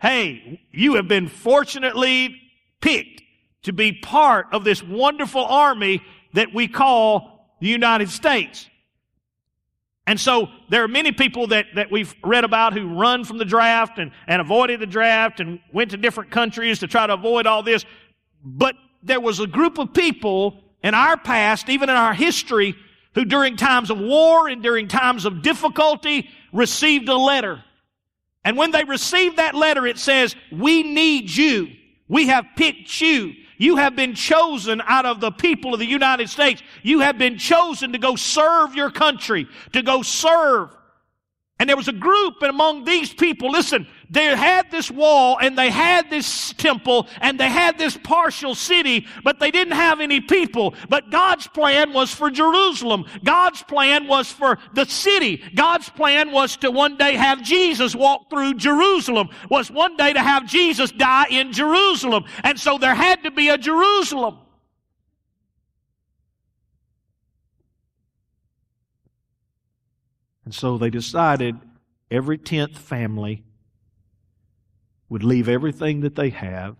hey, 0.02 0.62
you 0.72 0.96
have 0.96 1.08
been 1.08 1.28
fortunately 1.28 2.40
picked 2.84 3.22
to 3.64 3.74
be 3.74 3.94
part 3.94 4.48
of 4.52 4.64
this 4.64 4.84
wonderful 4.84 5.46
army 5.46 6.02
that 6.34 6.54
we 6.54 6.68
call 6.68 7.48
the 7.62 7.68
United 7.68 8.10
States. 8.10 8.68
And 10.06 10.20
so 10.20 10.50
there 10.70 10.84
are 10.84 10.90
many 10.90 11.14
people 11.14 11.48
that, 11.48 11.68
that 11.76 11.90
we've 11.90 12.14
read 12.24 12.44
about 12.44 12.74
who 12.74 12.94
run 12.94 13.24
from 13.24 13.38
the 13.38 13.46
draft 13.46 14.00
and, 14.00 14.12
and 14.28 14.42
avoided 14.42 14.82
the 14.82 14.86
draft 14.86 15.40
and 15.40 15.62
went 15.72 15.92
to 15.92 15.98
different 15.98 16.30
countries 16.30 16.80
to 16.80 16.88
try 16.88 17.08
to 17.08 17.14
avoid 17.14 17.48
all 17.48 17.64
this. 17.64 17.86
But 18.44 18.76
there 19.02 19.22
was 19.22 19.40
a 19.40 19.48
group 19.48 19.78
of 19.78 19.94
people 19.94 20.62
in 20.84 20.94
our 20.94 21.16
past, 21.16 21.70
even 21.70 21.90
in 21.90 21.96
our 21.96 22.14
history, 22.14 22.76
who 23.16 23.24
during 23.24 23.56
times 23.56 23.90
of 23.90 23.98
war 23.98 24.50
and 24.50 24.62
during 24.62 24.90
times 24.90 25.24
of 25.24 25.42
difficulty 25.42 26.30
received 26.52 27.08
a 27.08 27.16
letter 27.16 27.64
and 28.44 28.58
when 28.58 28.72
they 28.72 28.84
received 28.84 29.38
that 29.38 29.56
letter, 29.56 29.88
it 29.88 29.98
says, 29.98 30.36
we 30.52 30.84
need 30.84 31.30
you. 31.36 31.70
We 32.08 32.28
have 32.28 32.46
picked 32.56 33.02
you. 33.02 33.34
You 33.58 33.78
have 33.78 33.96
been 33.96 34.16
chosen 34.16 34.82
out 34.86 35.06
of 35.06 35.22
the 35.22 35.32
people 35.32 35.74
of 35.74 35.80
the 35.80 35.86
United 35.86 36.30
States. 36.30 36.62
You 36.82 37.00
have 37.00 37.18
been 37.18 37.38
chosen 37.38 37.94
to 37.94 37.98
go 37.98 38.16
serve 38.16 38.76
your 38.76 38.92
country, 38.92 39.48
to 39.72 39.82
go 39.82 40.02
serve 40.02 40.76
and 41.64 41.70
there 41.70 41.78
was 41.78 41.88
a 41.88 41.94
group 41.94 42.42
among 42.42 42.84
these 42.84 43.14
people, 43.14 43.50
listen, 43.50 43.88
they 44.10 44.26
had 44.36 44.70
this 44.70 44.92
wall 44.92 45.38
and 45.40 45.58
they 45.58 45.70
had 45.70 46.10
this 46.10 46.54
temple 46.54 47.08
and 47.22 47.40
they 47.40 47.50
had 47.50 47.78
this 47.78 47.98
partial 47.98 48.56
city, 48.56 49.08
but 49.24 49.40
they 49.40 49.52
didn't 49.52 49.74
have 49.74 50.02
any 50.02 50.22
people. 50.22 50.76
But 50.90 51.10
God's 51.10 51.48
plan 51.48 51.94
was 51.94 52.14
for 52.14 52.30
Jerusalem. 52.30 53.06
God's 53.24 53.64
plan 53.64 54.08
was 54.08 54.32
for 54.32 54.60
the 54.74 54.86
city. 54.86 55.42
God's 55.56 55.90
plan 55.90 56.32
was 56.32 56.58
to 56.58 56.72
one 56.72 56.98
day 56.98 57.16
have 57.16 57.42
Jesus 57.42 57.96
walk 57.96 58.30
through 58.30 58.56
Jerusalem, 58.56 59.30
was 59.50 59.72
one 59.72 59.98
day 59.98 60.14
to 60.14 60.22
have 60.22 60.48
Jesus 60.48 60.92
die 60.92 61.28
in 61.30 61.52
Jerusalem. 61.52 62.26
And 62.44 62.60
so 62.60 62.78
there 62.78 62.96
had 62.96 63.24
to 63.24 63.32
be 63.32 63.50
a 63.50 63.58
Jerusalem. 63.58 64.40
And 70.46 70.54
so 70.54 70.78
they 70.78 70.90
decided 70.90 71.56
every 72.12 72.38
tenth 72.38 72.78
family 72.78 73.44
would 75.14 75.24
leave 75.24 75.48
everything 75.48 76.02
that 76.02 76.16
they 76.16 76.32
have. 76.32 76.76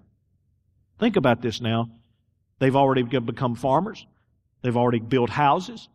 Think 1.00 1.18
about 1.18 1.44
this 1.44 1.62
now. 1.62 1.92
They've 2.58 2.76
already 2.76 3.04
become 3.04 3.54
farmers. 3.54 4.08
They've 4.64 4.76
already 4.76 5.02
built 5.02 5.30
houses. 5.30 5.88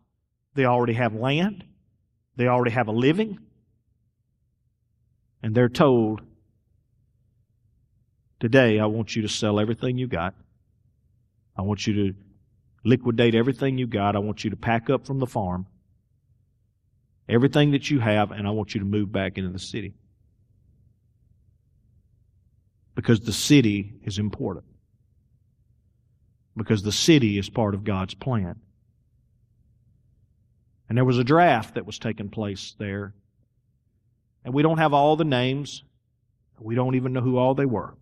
They 0.54 0.64
already 0.64 0.92
have 0.92 1.16
land. 1.16 1.64
They 2.36 2.46
already 2.46 2.70
have 2.70 2.86
a 2.86 2.92
living. 2.92 3.40
And 5.42 5.52
they're 5.52 5.68
told, 5.68 6.20
today 8.38 8.78
I 8.78 8.86
want 8.86 9.16
you 9.16 9.22
to 9.22 9.28
sell 9.28 9.58
everything 9.58 9.98
you 9.98 10.06
got. 10.06 10.36
I 11.56 11.62
want 11.62 11.88
you 11.88 11.94
to 11.94 12.14
liquidate 12.84 13.34
everything 13.34 13.78
you 13.78 13.88
got. 13.88 14.14
I 14.14 14.20
want 14.20 14.44
you 14.44 14.50
to 14.50 14.56
pack 14.56 14.88
up 14.88 15.04
from 15.08 15.18
the 15.18 15.26
farm 15.26 15.66
everything 17.28 17.72
that 17.72 17.90
you 17.90 17.98
have, 17.98 18.30
and 18.30 18.46
I 18.46 18.50
want 18.52 18.74
you 18.74 18.78
to 18.78 18.86
move 18.86 19.10
back 19.10 19.38
into 19.38 19.50
the 19.50 19.58
city. 19.58 19.94
Because 22.98 23.20
the 23.20 23.32
city 23.32 23.92
is 24.02 24.18
important. 24.18 24.64
Because 26.56 26.82
the 26.82 26.90
city 26.90 27.38
is 27.38 27.48
part 27.48 27.74
of 27.76 27.84
God's 27.84 28.14
plan. 28.14 28.56
And 30.88 30.98
there 30.98 31.04
was 31.04 31.16
a 31.16 31.22
draft 31.22 31.76
that 31.76 31.86
was 31.86 32.00
taking 32.00 32.28
place 32.28 32.74
there. 32.76 33.14
And 34.44 34.52
we 34.52 34.64
don't 34.64 34.78
have 34.78 34.92
all 34.92 35.14
the 35.14 35.24
names. 35.24 35.84
We 36.58 36.74
don't 36.74 36.96
even 36.96 37.12
know 37.12 37.20
who 37.20 37.38
all 37.38 37.54
they 37.54 37.66
were. 37.66 37.94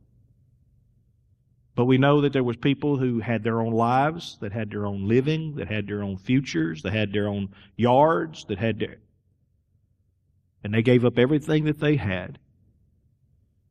But 1.74 1.84
we 1.84 1.98
know 1.98 2.22
that 2.22 2.32
there 2.32 2.42
was 2.42 2.56
people 2.56 2.96
who 2.96 3.20
had 3.20 3.44
their 3.44 3.60
own 3.60 3.74
lives, 3.74 4.38
that 4.40 4.52
had 4.52 4.70
their 4.70 4.86
own 4.86 5.06
living, 5.06 5.56
that 5.56 5.68
had 5.68 5.86
their 5.86 6.02
own 6.02 6.16
futures, 6.16 6.80
that 6.84 6.94
had 6.94 7.12
their 7.12 7.28
own 7.28 7.50
yards, 7.76 8.46
that 8.46 8.56
had 8.56 8.78
their 8.78 8.96
and 10.64 10.72
they 10.72 10.80
gave 10.80 11.04
up 11.04 11.18
everything 11.18 11.64
that 11.64 11.80
they 11.80 11.96
had 11.96 12.38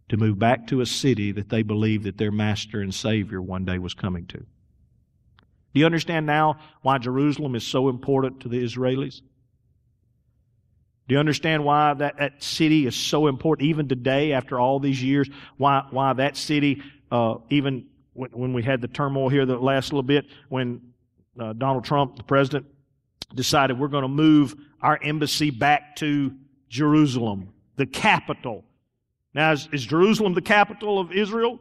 to 0.10 0.18
move 0.18 0.38
back 0.38 0.68
to 0.68 0.82
a 0.82 0.86
city 0.86 1.32
that 1.32 1.50
they 1.50 1.64
believed 1.64 2.04
that 2.04 2.18
their 2.18 2.32
master 2.32 2.82
and 2.82 2.94
savior 2.94 3.42
one 3.42 3.66
day 3.66 3.80
was 3.80 3.94
coming 3.94 4.26
to. 4.28 4.38
Do 4.38 5.80
you 5.80 5.86
understand 5.86 6.26
now 6.26 6.60
why 6.84 6.98
Jerusalem 7.00 7.56
is 7.56 7.66
so 7.66 7.90
important 7.90 8.42
to 8.42 8.50
the 8.50 8.64
Israelis? 8.64 9.22
Do 11.08 11.14
you 11.14 11.20
understand 11.20 11.64
why 11.64 11.94
that, 11.96 12.18
that 12.18 12.42
city 12.42 12.88
is 12.88 12.96
so 12.96 13.28
important 13.28 13.68
even 13.68 13.88
today 13.88 14.32
after 14.32 14.60
all 14.60 14.80
these 14.80 15.04
years? 15.04 15.30
Why, 15.58 15.84
why 15.92 16.14
that 16.14 16.38
city, 16.38 16.82
uh, 17.12 17.36
even 17.50 17.88
when, 18.14 18.32
when, 18.32 18.54
we 18.54 18.64
had 18.64 18.82
the 18.82 18.88
turmoil 18.88 19.30
here 19.30 19.46
the 19.46 19.58
last 19.58 19.92
little 19.92 20.02
bit, 20.02 20.26
when 20.50 20.82
uh, 21.40 21.54
Donald 21.54 21.84
Trump, 21.84 22.16
the 22.16 22.24
president, 22.24 22.66
decided 23.36 23.78
we're 23.78 23.88
going 23.88 24.04
to 24.04 24.08
move 24.08 24.56
our 24.82 25.00
embassy 25.04 25.52
back 25.52 25.96
to 25.98 26.34
Jerusalem, 26.70 27.50
the 27.76 27.86
capital. 27.86 28.64
Now, 29.36 29.52
is, 29.52 29.68
is 29.74 29.86
Jerusalem 29.86 30.34
the 30.34 30.42
capital 30.42 30.98
of 30.98 31.12
Israel? 31.12 31.60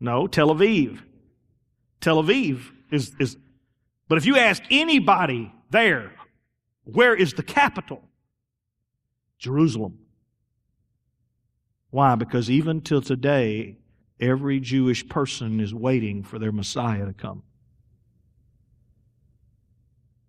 No, 0.00 0.26
Tel 0.26 0.48
Aviv. 0.48 1.00
Tel 2.00 2.20
Aviv 2.22 2.62
is, 2.90 3.12
is, 3.20 3.36
but 4.08 4.18
if 4.18 4.26
you 4.26 4.36
ask 4.36 4.60
anybody 4.70 5.52
there, 5.70 6.10
where 6.82 7.14
is 7.14 7.34
the 7.34 7.44
capital? 7.44 8.02
Jerusalem. 9.38 10.00
Why? 11.90 12.16
Because 12.16 12.50
even 12.50 12.80
till 12.80 13.00
today, 13.00 13.78
every 14.18 14.58
Jewish 14.58 15.08
person 15.08 15.60
is 15.60 15.72
waiting 15.72 16.24
for 16.24 16.40
their 16.40 16.50
Messiah 16.50 17.06
to 17.06 17.12
come. 17.12 17.44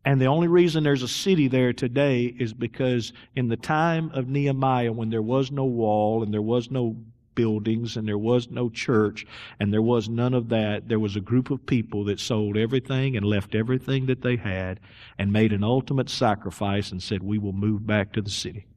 And 0.05 0.21
the 0.21 0.27
only 0.27 0.47
reason 0.47 0.83
there's 0.83 1.01
a 1.01 1.07
city 1.07 1.47
there 1.47 1.73
today 1.73 2.25
is 2.25 2.53
because 2.53 3.11
in 3.35 3.47
the 3.47 3.57
time 3.57 4.11
of 4.13 4.29
Nehemiah, 4.29 4.91
when 4.91 5.09
there 5.09 5.23
was 5.23 5.51
no 5.51 5.65
wall 5.65 6.21
and 6.21 6.31
there 6.31 6.43
was 6.43 6.69
no 6.69 6.95
buildings 7.33 7.97
and 7.97 8.07
there 8.07 8.17
was 8.17 8.49
no 8.51 8.69
church 8.69 9.25
and 9.59 9.73
there 9.73 9.81
was 9.81 10.07
none 10.07 10.35
of 10.35 10.49
that, 10.49 10.87
there 10.87 10.99
was 10.99 11.15
a 11.15 11.21
group 11.21 11.49
of 11.49 11.65
people 11.65 12.03
that 12.05 12.19
sold 12.19 12.55
everything 12.55 13.17
and 13.17 13.25
left 13.25 13.55
everything 13.55 14.05
that 14.05 14.21
they 14.21 14.35
had 14.35 14.79
and 15.17 15.33
made 15.33 15.51
an 15.51 15.63
ultimate 15.63 16.09
sacrifice 16.09 16.91
and 16.91 17.01
said, 17.01 17.23
We 17.23 17.39
will 17.39 17.51
move 17.51 17.85
back 17.87 18.13
to 18.13 18.21
the 18.21 18.29
city. 18.29 18.67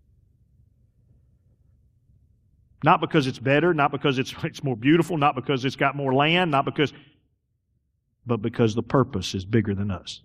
Not 2.82 3.02
because 3.02 3.26
it's 3.26 3.38
better, 3.38 3.74
not 3.74 3.92
because 3.92 4.18
it's, 4.18 4.34
it's 4.44 4.64
more 4.64 4.76
beautiful, 4.76 5.18
not 5.18 5.34
because 5.34 5.66
it's 5.66 5.76
got 5.76 5.94
more 5.94 6.14
land, 6.14 6.50
not 6.50 6.64
because, 6.64 6.94
but 8.24 8.40
because 8.40 8.74
the 8.74 8.82
purpose 8.82 9.34
is 9.34 9.44
bigger 9.44 9.74
than 9.74 9.90
us 9.90 10.22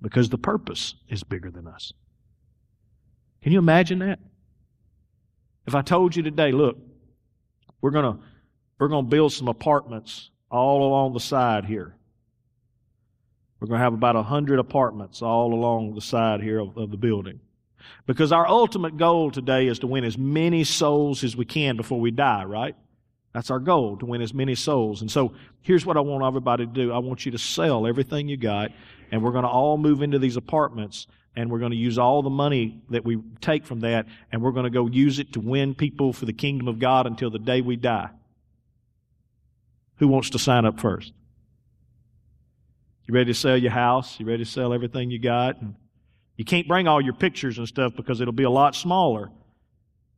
because 0.00 0.28
the 0.28 0.38
purpose 0.38 0.94
is 1.08 1.22
bigger 1.24 1.50
than 1.50 1.66
us. 1.66 1.92
Can 3.42 3.52
you 3.52 3.58
imagine 3.58 4.00
that? 4.00 4.18
If 5.66 5.74
I 5.74 5.82
told 5.82 6.16
you 6.16 6.22
today, 6.22 6.52
look, 6.52 6.78
we're 7.80 7.90
going 7.90 8.18
we're 8.78 8.88
going 8.88 9.04
to 9.04 9.10
build 9.10 9.32
some 9.32 9.48
apartments 9.48 10.30
all 10.50 10.86
along 10.86 11.12
the 11.12 11.20
side 11.20 11.64
here. 11.64 11.94
We're 13.60 13.66
going 13.66 13.78
to 13.78 13.84
have 13.84 13.92
about 13.92 14.16
a 14.16 14.22
hundred 14.22 14.60
apartments 14.60 15.20
all 15.20 15.52
along 15.52 15.94
the 15.94 16.00
side 16.00 16.40
here 16.40 16.60
of, 16.60 16.76
of 16.76 16.90
the 16.90 16.96
building. 16.96 17.40
Because 18.06 18.30
our 18.32 18.46
ultimate 18.46 18.96
goal 18.96 19.30
today 19.30 19.66
is 19.66 19.80
to 19.80 19.86
win 19.86 20.04
as 20.04 20.16
many 20.16 20.62
souls 20.64 21.24
as 21.24 21.36
we 21.36 21.44
can 21.44 21.76
before 21.76 22.00
we 22.00 22.10
die, 22.10 22.44
right? 22.44 22.76
That's 23.38 23.52
our 23.52 23.60
goal, 23.60 23.96
to 23.98 24.04
win 24.04 24.20
as 24.20 24.34
many 24.34 24.56
souls. 24.56 25.00
And 25.00 25.08
so 25.08 25.32
here's 25.60 25.86
what 25.86 25.96
I 25.96 26.00
want 26.00 26.24
everybody 26.24 26.66
to 26.66 26.72
do. 26.72 26.92
I 26.92 26.98
want 26.98 27.24
you 27.24 27.30
to 27.30 27.38
sell 27.38 27.86
everything 27.86 28.26
you 28.26 28.36
got 28.36 28.72
and 29.12 29.22
we're 29.22 29.30
going 29.30 29.44
to 29.44 29.48
all 29.48 29.78
move 29.78 30.02
into 30.02 30.18
these 30.18 30.36
apartments 30.36 31.06
and 31.36 31.48
we're 31.48 31.60
going 31.60 31.70
to 31.70 31.76
use 31.76 31.98
all 31.98 32.20
the 32.20 32.30
money 32.30 32.82
that 32.90 33.04
we 33.04 33.22
take 33.40 33.64
from 33.64 33.78
that 33.82 34.06
and 34.32 34.42
we're 34.42 34.50
going 34.50 34.64
to 34.64 34.70
go 34.70 34.88
use 34.88 35.20
it 35.20 35.34
to 35.34 35.40
win 35.40 35.72
people 35.76 36.12
for 36.12 36.24
the 36.24 36.32
kingdom 36.32 36.66
of 36.66 36.80
God 36.80 37.06
until 37.06 37.30
the 37.30 37.38
day 37.38 37.60
we 37.60 37.76
die. 37.76 38.10
Who 39.98 40.08
wants 40.08 40.30
to 40.30 40.40
sign 40.40 40.64
up 40.64 40.80
first? 40.80 41.12
You 43.06 43.14
ready 43.14 43.32
to 43.32 43.38
sell 43.38 43.56
your 43.56 43.70
house? 43.70 44.18
You 44.18 44.26
ready 44.26 44.42
to 44.42 44.50
sell 44.50 44.72
everything 44.72 45.12
you 45.12 45.20
got? 45.20 45.62
And 45.62 45.76
you 46.34 46.44
can't 46.44 46.66
bring 46.66 46.88
all 46.88 47.00
your 47.00 47.14
pictures 47.14 47.56
and 47.56 47.68
stuff 47.68 47.94
because 47.94 48.20
it'll 48.20 48.32
be 48.32 48.42
a 48.42 48.50
lot 48.50 48.74
smaller. 48.74 49.30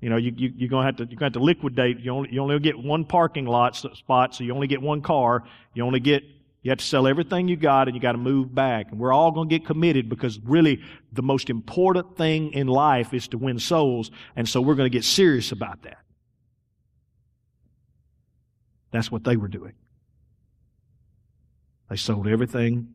You 0.01 0.09
know, 0.09 0.17
you, 0.17 0.33
you, 0.37 0.53
you're 0.57 0.69
going 0.69 0.83
to 0.83 0.87
have 0.87 0.97
to, 0.97 1.03
you're 1.05 1.19
going 1.19 1.33
to 1.33 1.39
have 1.39 1.43
to 1.43 1.45
liquidate. 1.45 2.01
You 2.01 2.13
only, 2.13 2.33
you 2.33 2.41
only 2.41 2.59
get 2.59 2.79
one 2.79 3.05
parking 3.05 3.45
lot 3.45 3.77
spot, 3.77 4.35
so 4.35 4.45
you 4.45 4.55
only 4.55 4.67
get 4.67 4.81
one 4.81 5.03
car. 5.03 5.45
You 5.75 5.85
only 5.85 6.01
get 6.01 6.23
you 6.63 6.71
have 6.71 6.79
to 6.79 6.85
sell 6.85 7.07
everything 7.07 7.49
you 7.49 7.57
got 7.57 7.89
and 7.89 7.95
you 7.95 8.03
got 8.03 8.13
to 8.13 8.19
move 8.19 8.55
back. 8.55 8.91
And 8.91 9.01
we're 9.01 9.15
all 9.15 9.31
going 9.31 9.49
to 9.49 9.59
get 9.59 9.67
committed 9.67 10.09
because 10.09 10.39
really 10.41 10.81
the 11.13 11.23
most 11.23 11.49
important 11.49 12.17
thing 12.19 12.53
in 12.53 12.67
life 12.67 13.15
is 13.15 13.29
to 13.29 13.39
win 13.39 13.59
souls. 13.59 14.11
And 14.37 14.47
so 14.47 14.61
we're 14.61 14.75
going 14.75 14.91
to 14.91 14.95
get 14.95 15.05
serious 15.05 15.53
about 15.53 15.83
that. 15.83 15.99
That's 18.91 19.11
what 19.11 19.25
they 19.25 19.37
were 19.37 19.49
doing. 19.49 19.73
They 21.89 21.97
sold 21.97 22.29
everything, 22.29 22.89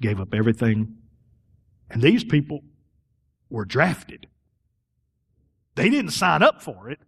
gave 0.00 0.20
up 0.20 0.32
everything. 0.32 0.96
And 1.90 2.00
these 2.00 2.22
people 2.22 2.60
were 3.50 3.64
drafted. 3.64 4.28
They 5.76 5.90
didn't 5.90 6.10
sign 6.12 6.42
up 6.42 6.62
for 6.62 6.90
it. 6.90 6.98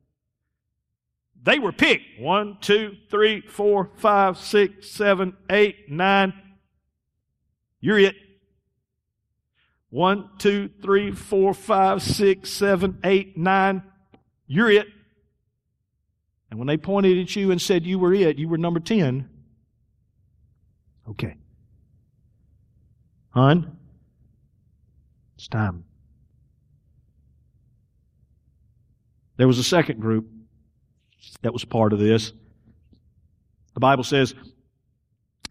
They 1.42 1.58
were 1.58 1.72
picked. 1.72 2.20
One, 2.20 2.58
two, 2.60 2.96
three, 3.10 3.40
four, 3.40 3.90
five, 3.96 4.36
six, 4.36 4.90
seven, 4.90 5.36
eight, 5.50 5.90
nine. 5.90 6.34
You're 7.80 7.98
it. 7.98 8.14
One, 9.88 10.28
two, 10.38 10.68
three, 10.82 11.12
four, 11.12 11.54
five, 11.54 12.02
six, 12.02 12.50
seven, 12.50 12.98
eight, 13.04 13.38
nine. 13.38 13.82
You're 14.46 14.70
it. 14.70 14.86
And 16.50 16.58
when 16.58 16.66
they 16.66 16.76
pointed 16.76 17.18
at 17.18 17.34
you 17.36 17.50
and 17.50 17.60
said 17.60 17.86
you 17.86 17.98
were 17.98 18.12
it, 18.12 18.38
you 18.38 18.48
were 18.48 18.58
number 18.58 18.80
10. 18.80 19.28
Okay. 21.08 21.36
Hun, 23.30 23.78
it's 25.36 25.48
time. 25.48 25.84
There 29.38 29.46
was 29.46 29.58
a 29.58 29.64
second 29.64 30.00
group 30.00 30.26
that 31.42 31.52
was 31.52 31.64
part 31.64 31.94
of 31.94 31.98
this. 31.98 32.32
The 33.74 33.80
Bible 33.80 34.04
says, 34.04 34.34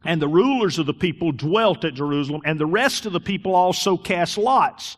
and 0.04 0.22
the 0.22 0.28
rulers 0.28 0.78
of 0.78 0.86
the 0.86 0.94
people 0.94 1.32
dwelt 1.32 1.84
at 1.86 1.96
Jerusalem, 1.96 2.42
and 2.46 2.60
the 2.60 2.66
rest 2.66 3.06
of 3.06 3.14
the 3.14 3.20
people 3.20 3.56
also 3.56 3.98
cast 3.98 4.38
lots. 4.38 4.98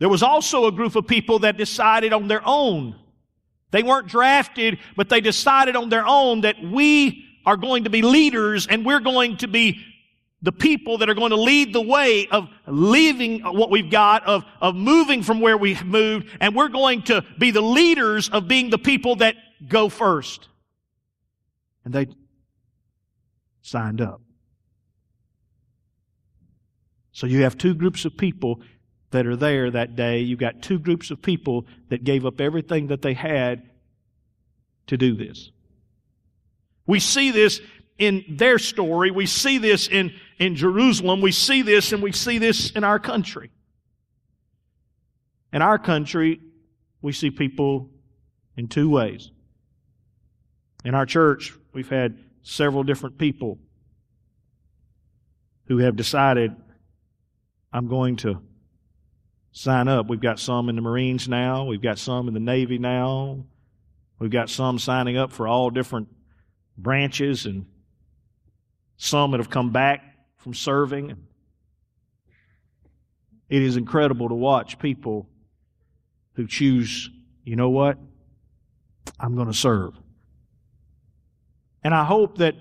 There 0.00 0.08
was 0.08 0.22
also 0.22 0.66
a 0.66 0.72
group 0.72 0.96
of 0.96 1.06
people 1.06 1.40
that 1.40 1.56
decided 1.56 2.12
on 2.12 2.28
their 2.28 2.42
own. 2.44 2.96
They 3.70 3.82
weren't 3.82 4.08
drafted, 4.08 4.78
but 4.96 5.08
they 5.08 5.20
decided 5.20 5.76
on 5.76 5.88
their 5.88 6.06
own 6.06 6.42
that 6.42 6.56
we 6.62 7.24
are 7.46 7.56
going 7.56 7.84
to 7.84 7.90
be 7.90 8.02
leaders 8.02 8.66
and 8.66 8.84
we're 8.84 9.00
going 9.00 9.38
to 9.38 9.48
be 9.48 9.80
the 10.42 10.52
people 10.52 10.98
that 10.98 11.08
are 11.08 11.14
going 11.14 11.30
to 11.30 11.36
lead 11.36 11.72
the 11.72 11.80
way 11.80 12.28
of 12.28 12.48
leaving 12.66 13.40
what 13.40 13.70
we've 13.70 13.90
got, 13.90 14.24
of, 14.24 14.44
of 14.60 14.76
moving 14.76 15.22
from 15.22 15.40
where 15.40 15.56
we've 15.56 15.84
moved, 15.84 16.28
and 16.40 16.54
we're 16.54 16.68
going 16.68 17.02
to 17.02 17.24
be 17.38 17.50
the 17.50 17.60
leaders 17.60 18.28
of 18.28 18.46
being 18.46 18.70
the 18.70 18.78
people 18.78 19.16
that 19.16 19.34
go 19.66 19.88
first. 19.88 20.48
And 21.84 21.92
they 21.92 22.06
signed 23.62 24.00
up. 24.00 24.20
So 27.12 27.26
you 27.26 27.42
have 27.42 27.58
two 27.58 27.74
groups 27.74 28.04
of 28.04 28.16
people 28.16 28.60
that 29.10 29.26
are 29.26 29.36
there 29.36 29.70
that 29.70 29.96
day. 29.96 30.20
You've 30.20 30.38
got 30.38 30.62
two 30.62 30.78
groups 30.78 31.10
of 31.10 31.20
people 31.20 31.66
that 31.88 32.04
gave 32.04 32.24
up 32.24 32.40
everything 32.40 32.88
that 32.88 33.02
they 33.02 33.14
had 33.14 33.62
to 34.86 34.96
do 34.96 35.16
this. 35.16 35.50
We 36.86 37.00
see 37.00 37.32
this 37.32 37.60
in 37.98 38.24
their 38.28 38.58
story. 38.58 39.10
We 39.10 39.26
see 39.26 39.58
this 39.58 39.88
in, 39.88 40.14
in 40.38 40.54
Jerusalem. 40.54 41.20
We 41.20 41.32
see 41.32 41.62
this 41.62 41.92
and 41.92 42.02
we 42.02 42.12
see 42.12 42.38
this 42.38 42.70
in 42.70 42.84
our 42.84 42.98
country. 42.98 43.50
In 45.52 45.62
our 45.62 45.78
country, 45.78 46.40
we 47.02 47.12
see 47.12 47.30
people 47.30 47.90
in 48.56 48.68
two 48.68 48.90
ways. 48.90 49.30
In 50.84 50.94
our 50.94 51.06
church, 51.06 51.52
we've 51.72 51.88
had 51.88 52.18
several 52.42 52.82
different 52.82 53.18
people 53.18 53.58
who 55.64 55.78
have 55.78 55.96
decided, 55.96 56.54
I'm 57.72 57.88
going 57.88 58.16
to 58.16 58.42
sign 59.52 59.88
up. 59.88 60.08
We've 60.08 60.20
got 60.20 60.38
some 60.38 60.68
in 60.68 60.76
the 60.76 60.82
Marines 60.82 61.28
now. 61.28 61.64
We've 61.64 61.82
got 61.82 61.98
some 61.98 62.28
in 62.28 62.34
the 62.34 62.40
Navy 62.40 62.78
now. 62.78 63.44
We've 64.18 64.30
got 64.30 64.50
some 64.50 64.78
signing 64.78 65.16
up 65.16 65.32
for 65.32 65.46
all 65.46 65.70
different 65.70 66.08
branches 66.76 67.46
and 67.46 67.66
some 68.96 69.30
that 69.32 69.38
have 69.38 69.50
come 69.50 69.70
back 69.70 70.02
from 70.38 70.54
serving. 70.54 71.16
It 73.48 73.62
is 73.62 73.76
incredible 73.76 74.28
to 74.28 74.34
watch 74.34 74.78
people 74.78 75.28
who 76.34 76.46
choose, 76.46 77.10
you 77.44 77.56
know 77.56 77.70
what? 77.70 77.98
I'm 79.18 79.34
going 79.34 79.48
to 79.48 79.54
serve. 79.54 79.94
And 81.82 81.94
I 81.94 82.04
hope 82.04 82.38
that 82.38 82.54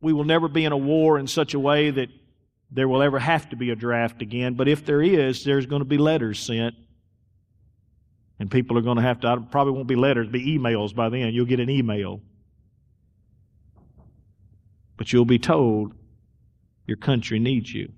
we 0.00 0.12
will 0.12 0.24
never 0.24 0.48
be 0.48 0.64
in 0.64 0.72
a 0.72 0.76
war 0.76 1.18
in 1.18 1.26
such 1.26 1.54
a 1.54 1.58
way 1.58 1.90
that 1.90 2.08
there 2.70 2.88
will 2.88 3.02
ever 3.02 3.18
have 3.18 3.48
to 3.50 3.56
be 3.56 3.70
a 3.70 3.76
draft 3.76 4.22
again. 4.22 4.54
But 4.54 4.68
if 4.68 4.84
there 4.84 5.02
is, 5.02 5.44
there's 5.44 5.66
going 5.66 5.80
to 5.80 5.86
be 5.86 5.98
letters 5.98 6.38
sent. 6.38 6.74
And 8.38 8.50
people 8.50 8.78
are 8.78 8.82
going 8.82 8.96
to 8.96 9.02
have 9.02 9.20
to, 9.20 9.44
probably 9.50 9.74
won't 9.74 9.86
be 9.86 9.96
letters, 9.96 10.28
be 10.28 10.58
emails 10.58 10.94
by 10.94 11.10
then. 11.10 11.34
You'll 11.34 11.46
get 11.46 11.60
an 11.60 11.68
email. 11.68 12.22
But 14.96 15.12
you'll 15.12 15.26
be 15.26 15.38
told 15.38 15.92
your 16.90 16.96
country 16.96 17.38
needs 17.38 17.72
you. 17.72 17.92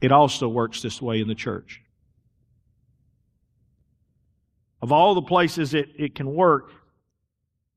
It 0.00 0.10
also 0.10 0.48
works 0.48 0.80
this 0.80 1.02
way 1.02 1.20
in 1.20 1.28
the 1.28 1.34
church. 1.34 1.82
Of 4.80 4.90
all 4.90 5.14
the 5.14 5.20
places 5.20 5.74
it, 5.74 5.90
it 5.98 6.14
can 6.14 6.34
work, 6.34 6.70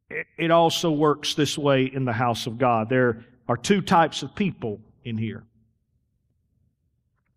it, 0.09 0.27
it 0.37 0.49
also 0.49 0.91
works 0.91 1.33
this 1.33 1.57
way 1.57 1.83
in 1.83 2.05
the 2.05 2.13
house 2.13 2.47
of 2.47 2.57
God. 2.57 2.87
There 2.87 3.25
are 3.49 3.57
two 3.57 3.81
types 3.81 4.23
of 4.23 4.33
people 4.33 4.79
in 5.03 5.17
here. 5.17 5.43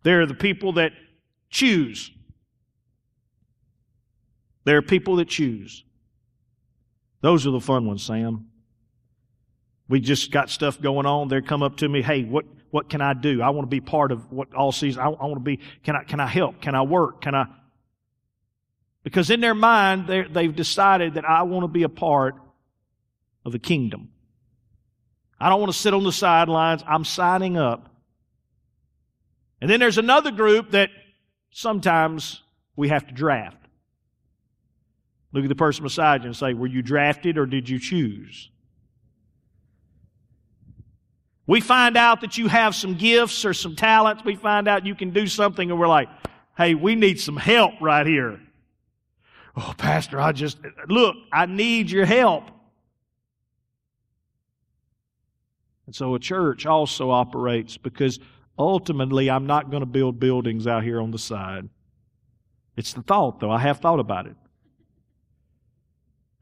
There 0.03 0.21
are 0.21 0.25
the 0.25 0.33
people 0.33 0.71
that 0.73 0.93
choose. 1.49 2.09
There 4.63 4.77
are 4.77 4.81
people 4.81 5.17
that 5.17 5.27
choose. 5.27 5.83
Those 7.19 7.45
are 7.45 7.51
the 7.51 7.59
fun 7.59 7.85
ones, 7.85 8.03
Sam. 8.03 8.47
We 9.91 9.99
just 9.99 10.31
got 10.31 10.49
stuff 10.49 10.81
going 10.81 11.05
on. 11.05 11.27
They 11.27 11.41
come 11.41 11.61
up 11.61 11.75
to 11.77 11.89
me, 11.89 12.01
hey, 12.01 12.23
what, 12.23 12.45
what 12.69 12.87
can 12.87 13.01
I 13.01 13.13
do? 13.13 13.41
I 13.41 13.49
want 13.49 13.63
to 13.63 13.69
be 13.69 13.81
part 13.81 14.13
of 14.13 14.31
what 14.31 14.53
all 14.55 14.71
season. 14.71 15.01
I, 15.01 15.07
I 15.07 15.25
want 15.25 15.35
to 15.35 15.39
be, 15.41 15.59
can 15.83 15.97
I, 15.97 16.05
can 16.05 16.21
I 16.21 16.27
help? 16.27 16.61
Can 16.61 16.75
I 16.75 16.83
work? 16.83 17.19
Can 17.19 17.35
I? 17.35 17.47
Because 19.03 19.29
in 19.29 19.41
their 19.41 19.53
mind, 19.53 20.07
they've 20.07 20.55
decided 20.55 21.15
that 21.15 21.25
I 21.25 21.43
want 21.43 21.65
to 21.65 21.67
be 21.67 21.83
a 21.83 21.89
part 21.89 22.35
of 23.43 23.51
the 23.51 23.59
kingdom. 23.59 24.07
I 25.37 25.49
don't 25.49 25.59
want 25.59 25.73
to 25.73 25.77
sit 25.77 25.93
on 25.93 26.05
the 26.05 26.13
sidelines. 26.13 26.85
I'm 26.87 27.03
signing 27.03 27.57
up. 27.57 27.93
And 29.59 29.69
then 29.69 29.81
there's 29.81 29.97
another 29.97 30.31
group 30.31 30.71
that 30.71 30.89
sometimes 31.51 32.41
we 32.77 32.87
have 32.87 33.07
to 33.07 33.13
draft. 33.13 33.57
Look 35.33 35.43
at 35.43 35.49
the 35.49 35.55
person 35.55 35.83
beside 35.83 36.21
you 36.21 36.27
and 36.27 36.35
say, 36.37 36.53
Were 36.53 36.67
you 36.67 36.81
drafted 36.81 37.37
or 37.37 37.45
did 37.45 37.67
you 37.67 37.77
choose? 37.77 38.51
We 41.51 41.59
find 41.59 41.97
out 41.97 42.21
that 42.21 42.37
you 42.37 42.47
have 42.47 42.75
some 42.75 42.95
gifts 42.95 43.43
or 43.43 43.53
some 43.53 43.75
talents. 43.75 44.23
We 44.23 44.37
find 44.37 44.69
out 44.69 44.85
you 44.85 44.95
can 44.95 45.09
do 45.09 45.27
something 45.27 45.69
and 45.69 45.77
we're 45.77 45.85
like, 45.85 46.07
hey, 46.55 46.75
we 46.75 46.95
need 46.95 47.19
some 47.19 47.35
help 47.35 47.73
right 47.81 48.07
here. 48.07 48.39
Oh, 49.57 49.73
Pastor, 49.77 50.17
I 50.17 50.31
just, 50.31 50.59
look, 50.87 51.17
I 51.29 51.47
need 51.47 51.91
your 51.91 52.05
help. 52.05 52.45
And 55.87 55.93
so 55.93 56.15
a 56.15 56.19
church 56.19 56.65
also 56.65 57.09
operates 57.09 57.75
because 57.75 58.17
ultimately 58.57 59.29
I'm 59.29 59.45
not 59.45 59.69
going 59.69 59.81
to 59.81 59.85
build 59.85 60.21
buildings 60.21 60.67
out 60.67 60.85
here 60.85 61.01
on 61.01 61.11
the 61.11 61.19
side. 61.19 61.67
It's 62.77 62.93
the 62.93 63.01
thought, 63.01 63.41
though. 63.41 63.51
I 63.51 63.59
have 63.59 63.81
thought 63.81 63.99
about 63.99 64.25
it. 64.25 64.37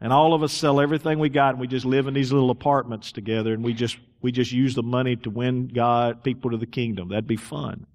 And 0.01 0.13
all 0.13 0.33
of 0.33 0.43
us 0.43 0.53
sell 0.53 0.79
everything 0.79 1.19
we 1.19 1.29
got 1.29 1.51
and 1.51 1.59
we 1.59 1.67
just 1.67 1.85
live 1.85 2.07
in 2.07 2.13
these 2.13 2.31
little 2.31 2.51
apartments 2.51 3.11
together 3.11 3.53
and 3.53 3.63
we 3.63 3.73
just 3.73 3.97
we 4.21 4.31
just 4.31 4.51
use 4.51 4.75
the 4.75 4.83
money 4.83 5.15
to 5.17 5.29
win 5.29 5.67
God 5.67 6.23
people 6.23 6.51
to 6.51 6.57
the 6.57 6.65
kingdom. 6.65 7.09
That'd 7.09 7.27
be 7.27 7.37
fun. 7.37 7.85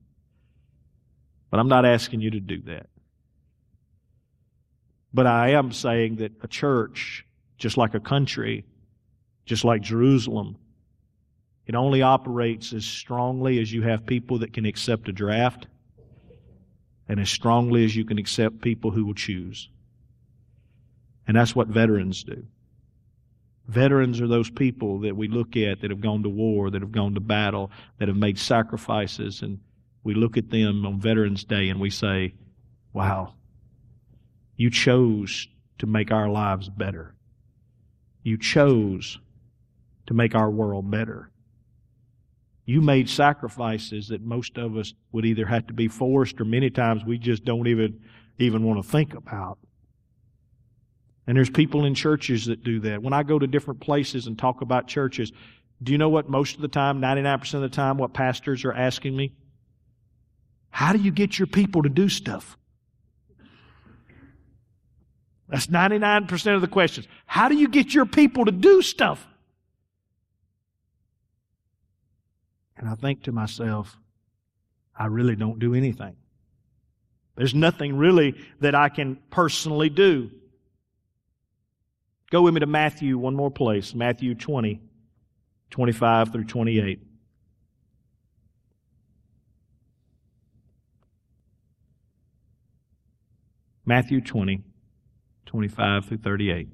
But 1.51 1.61
I'm 1.61 1.69
not 1.69 1.85
asking 1.85 2.21
you 2.21 2.31
to 2.31 2.41
do 2.41 2.63
that. 2.63 2.89
But 5.13 5.27
I 5.27 5.51
am 5.51 5.71
saying 5.73 6.17
that 6.17 6.33
a 6.43 6.49
church, 6.49 7.25
just 7.57 7.77
like 7.77 7.95
a 7.95 8.01
country, 8.01 8.65
just 9.47 9.65
like 9.65 9.81
Jerusalem, 9.81 10.57
it 11.67 11.75
only 11.75 12.03
operates 12.03 12.73
as 12.73 12.85
strongly 12.85 13.61
as 13.61 13.73
you 13.73 13.83
have 13.83 14.07
people 14.07 14.41
that 14.41 14.53
can 14.53 14.67
accept 14.67 15.09
a 15.09 15.13
draft 15.13 15.67
and 17.09 17.21
as 17.21 17.31
strongly 17.31 17.85
as 17.85 17.95
you 17.95 18.05
can 18.05 18.19
accept 18.19 18.61
people 18.61 18.91
who 18.91 19.05
will 19.05 19.15
choose. 19.15 19.69
And 21.27 21.37
that's 21.37 21.55
what 21.55 21.69
veterans 21.69 22.25
do. 22.25 22.45
Veterans 23.67 24.21
are 24.21 24.29
those 24.29 24.51
people 24.51 25.01
that 25.01 25.17
we 25.17 25.29
look 25.29 25.57
at 25.57 25.81
that 25.81 25.91
have 25.91 26.01
gone 26.01 26.23
to 26.23 26.29
war, 26.29 26.71
that 26.71 26.83
have 26.83 26.93
gone 26.93 27.15
to 27.15 27.21
battle, 27.21 27.71
that 27.99 28.09
have 28.09 28.17
made 28.17 28.39
sacrifices, 28.39 29.41
and 29.41 29.59
we 30.03 30.15
look 30.15 30.37
at 30.37 30.51
them 30.51 30.85
on 30.85 31.01
Veterans 31.01 31.45
Day 31.45 31.71
and 31.71 31.81
we 31.81 31.89
say, 31.89 32.35
wow, 32.93 33.35
you 34.57 34.71
chose 34.71 35.49
to 35.79 35.87
make 35.87 36.13
our 36.13 36.29
lives 36.29 36.69
better. 36.69 37.15
You 38.23 38.37
chose 38.37 39.19
to 40.07 40.15
make 40.15 40.35
our 40.35 40.51
world 40.51 40.91
better. 40.91 41.31
You 42.67 42.81
made 42.81 43.09
sacrifices 43.09 44.09
that 44.09 44.23
most 44.23 44.57
of 44.59 44.77
us 44.77 44.95
would 45.13 45.25
either 45.25 45.47
have 45.47 45.67
to 45.67 45.75
be 45.75 45.89
forced 45.89 46.41
or 46.41 46.45
many 46.45 46.71
times 46.71 47.05
we 47.05 47.19
just 47.19 47.45
don't 47.45 47.67
even, 47.67 48.01
even 48.39 48.63
want 48.63 48.83
to 48.83 48.89
think 48.89 49.15
about. 49.15 49.59
And 51.27 51.37
there's 51.37 51.51
people 51.51 51.85
in 51.85 51.95
churches 51.95 52.47
that 52.47 52.63
do 52.63 52.81
that. 52.81 53.03
When 53.03 53.13
I 53.13 53.23
go 53.23 53.39
to 53.39 53.47
different 53.47 53.81
places 53.81 54.27
and 54.27 54.39
talk 54.39 54.61
about 54.61 54.87
churches, 54.87 55.33
do 55.83 55.93
you 55.93 55.99
know 55.99 56.09
what 56.09 56.29
most 56.29 56.57
of 56.57 56.63
the 56.63 56.69
time, 56.69 57.01
99% 57.01 57.55
of 57.55 57.63
the 57.63 57.69
time, 57.69 57.97
what 57.99 58.13
pastors 58.13 58.65
are 58.65 58.73
asking 58.73 59.17
me? 59.17 59.33
How 60.71 60.93
do 60.93 60.99
you 60.99 61.11
get 61.11 61.39
your 61.39 61.47
people 61.47 61.83
to 61.83 61.89
do 61.89 62.09
stuff? 62.09 62.59
That's 65.49 65.67
99% 65.69 66.55
of 66.55 66.61
the 66.61 66.69
questions. 66.69 67.07
How 67.27 67.49
do 67.49 67.55
you 67.55 67.69
get 67.69 67.95
your 67.95 68.07
people 68.07 68.47
to 68.47 68.53
do 68.53 68.83
stuff? 68.83 69.25
And 72.77 72.89
I 72.89 72.97
think 72.97 73.23
to 73.25 73.33
myself, 73.33 73.97
I 74.97 75.07
really 75.07 75.37
don't 75.37 75.59
do 75.59 75.75
anything. 75.75 76.17
There's 77.37 77.55
nothing 77.55 77.97
really 77.97 78.35
that 78.61 78.75
I 78.75 78.89
can 78.89 79.19
personally 79.31 79.91
do. 79.91 80.31
Go 82.35 82.43
with 82.43 82.55
me 82.55 82.59
to 82.59 82.67
Matthew, 82.67 83.17
one 83.17 83.37
more 83.37 83.49
place. 83.49 83.95
Matthew 83.95 84.35
20, 84.35 84.81
25 85.71 86.33
through 86.33 86.43
28. 86.43 87.01
Matthew 93.87 94.21
20, 94.21 94.65
25 95.47 96.07
through 96.07 96.19
38. 96.19 96.69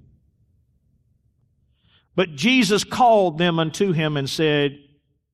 But 2.16 2.36
Jesus 2.36 2.82
called 2.82 3.36
them 3.36 3.58
unto 3.58 3.92
him 3.92 4.16
and 4.16 4.30
said, 4.30 4.78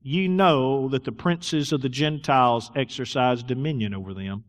Ye 0.03 0.27
know 0.27 0.89
that 0.89 1.05
the 1.05 1.13
princes 1.13 1.73
of 1.73 1.83
the 1.83 1.89
Gentiles 1.89 2.73
exercise 2.75 3.45
dominion 3.45 3.95
over 3.95 4.13
them, 4.13 4.43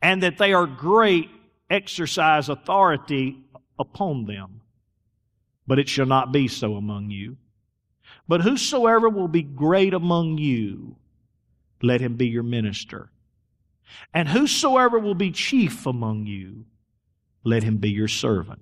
and 0.00 0.22
that 0.22 0.38
they 0.38 0.54
are 0.54 0.66
great, 0.66 1.28
exercise 1.68 2.48
authority 2.48 3.36
upon 3.78 4.24
them 4.24 4.60
but 5.66 5.78
it 5.78 5.88
shall 5.88 6.06
not 6.06 6.32
be 6.32 6.48
so 6.48 6.76
among 6.76 7.10
you. 7.10 7.36
But 8.28 8.42
whosoever 8.42 9.08
will 9.08 9.28
be 9.28 9.42
great 9.42 9.94
among 9.94 10.38
you, 10.38 10.96
let 11.82 12.00
him 12.00 12.16
be 12.16 12.28
your 12.28 12.42
minister. 12.42 13.10
And 14.14 14.28
whosoever 14.28 14.98
will 14.98 15.14
be 15.14 15.30
chief 15.30 15.86
among 15.86 16.26
you, 16.26 16.64
let 17.44 17.62
him 17.62 17.78
be 17.78 17.90
your 17.90 18.08
servant. 18.08 18.60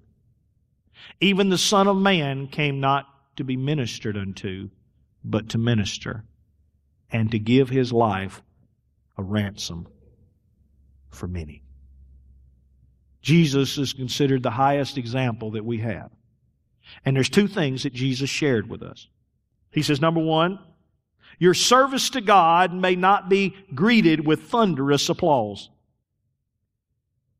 Even 1.20 1.48
the 1.48 1.58
Son 1.58 1.86
of 1.86 1.96
Man 1.96 2.46
came 2.48 2.80
not 2.80 3.06
to 3.36 3.44
be 3.44 3.56
ministered 3.56 4.16
unto, 4.16 4.70
but 5.22 5.50
to 5.50 5.58
minister, 5.58 6.24
and 7.10 7.30
to 7.30 7.38
give 7.38 7.68
his 7.68 7.92
life 7.92 8.42
a 9.16 9.22
ransom 9.22 9.86
for 11.10 11.26
many. 11.26 11.62
Jesus 13.22 13.76
is 13.76 13.92
considered 13.92 14.42
the 14.42 14.50
highest 14.50 14.96
example 14.96 15.52
that 15.52 15.64
we 15.64 15.78
have. 15.78 16.10
And 17.04 17.16
there's 17.16 17.28
two 17.28 17.48
things 17.48 17.82
that 17.84 17.92
Jesus 17.92 18.30
shared 18.30 18.68
with 18.68 18.82
us. 18.82 19.08
He 19.70 19.82
says, 19.82 20.00
number 20.00 20.20
one, 20.20 20.58
your 21.38 21.54
service 21.54 22.10
to 22.10 22.20
God 22.20 22.74
may 22.74 22.96
not 22.96 23.28
be 23.28 23.56
greeted 23.74 24.26
with 24.26 24.42
thunderous 24.42 25.08
applause. 25.08 25.70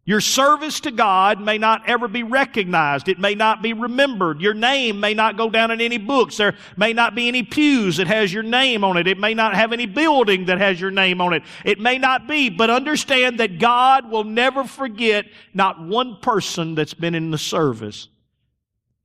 Your 0.07 0.23
service 0.23 0.81
to 0.81 0.91
God 0.91 1.41
may 1.41 1.59
not 1.59 1.89
ever 1.89 2.09
be 2.09 2.23
recognized. 2.23 3.09
It 3.09 3.21
may 3.21 3.35
not 3.35 3.63
be 3.63 3.75
remembered. 3.75 4.41
Your 4.41 4.55
name 4.55 4.99
may 4.99 5.15
not 5.15 5.37
go 5.37 5.51
down 5.51 5.71
in 5.71 5.81
any 5.81 5.99
books. 5.99 6.39
There 6.39 6.57
may 6.77 6.93
not 6.93 7.15
be 7.15 7.29
any 7.29 7.43
pews 7.43 7.99
that 7.99 8.07
has 8.07 8.33
your 8.33 8.43
name 8.43 8.83
on 8.83 8.97
it. 8.97 9.07
It 9.07 9.19
may 9.19 9.35
not 9.35 9.55
have 9.55 9.73
any 9.73 9.87
building 9.87 10.47
that 10.47 10.59
has 10.59 10.81
your 10.81 10.91
name 10.91 11.21
on 11.21 11.35
it. 11.35 11.43
It 11.65 11.79
may 11.79 11.99
not 11.99 12.27
be, 12.27 12.49
but 12.49 12.71
understand 12.71 13.39
that 13.39 13.61
God 13.61 14.11
will 14.11 14.25
never 14.25 14.65
forget 14.65 15.27
not 15.55 15.81
one 15.81 16.17
person 16.17 16.75
that's 16.75 16.95
been 16.95 17.15
in 17.15 17.31
the 17.31 17.39
service. 17.39 18.09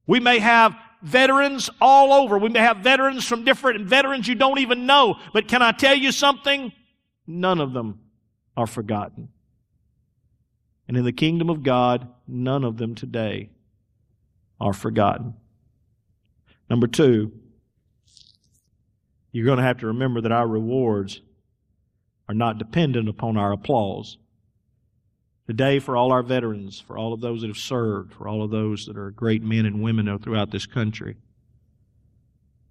We 0.07 0.19
may 0.19 0.39
have 0.39 0.75
veterans 1.01 1.69
all 1.79 2.13
over. 2.13 2.37
We 2.37 2.49
may 2.49 2.59
have 2.59 2.77
veterans 2.77 3.25
from 3.25 3.43
different 3.43 3.85
veterans 3.87 4.27
you 4.27 4.35
don't 4.35 4.59
even 4.59 4.85
know. 4.85 5.17
But 5.33 5.47
can 5.47 5.61
I 5.61 5.71
tell 5.71 5.95
you 5.95 6.11
something? 6.11 6.71
None 7.27 7.59
of 7.59 7.73
them 7.73 7.99
are 8.57 8.67
forgotten. 8.67 9.29
And 10.87 10.95
in 10.97 11.03
the 11.03 11.11
kingdom 11.11 11.49
of 11.49 11.63
God, 11.63 12.07
none 12.27 12.63
of 12.63 12.77
them 12.77 12.95
today 12.95 13.49
are 14.59 14.73
forgotten. 14.73 15.33
Number 16.69 16.87
two, 16.87 17.31
you're 19.31 19.45
going 19.45 19.57
to 19.57 19.63
have 19.63 19.79
to 19.79 19.87
remember 19.87 20.21
that 20.21 20.31
our 20.31 20.47
rewards 20.47 21.21
are 22.27 22.35
not 22.35 22.57
dependent 22.57 23.09
upon 23.09 23.37
our 23.37 23.51
applause. 23.51 24.17
Today, 25.47 25.79
for 25.79 25.95
all 25.95 26.11
our 26.11 26.23
veterans, 26.23 26.79
for 26.79 26.97
all 26.97 27.13
of 27.13 27.21
those 27.21 27.41
that 27.41 27.47
have 27.47 27.57
served, 27.57 28.13
for 28.13 28.27
all 28.27 28.43
of 28.43 28.49
those 28.49 28.85
that 28.87 28.97
are 28.97 29.11
great 29.11 29.43
men 29.43 29.65
and 29.65 29.83
women 29.83 30.17
throughout 30.19 30.51
this 30.51 30.65
country, 30.65 31.17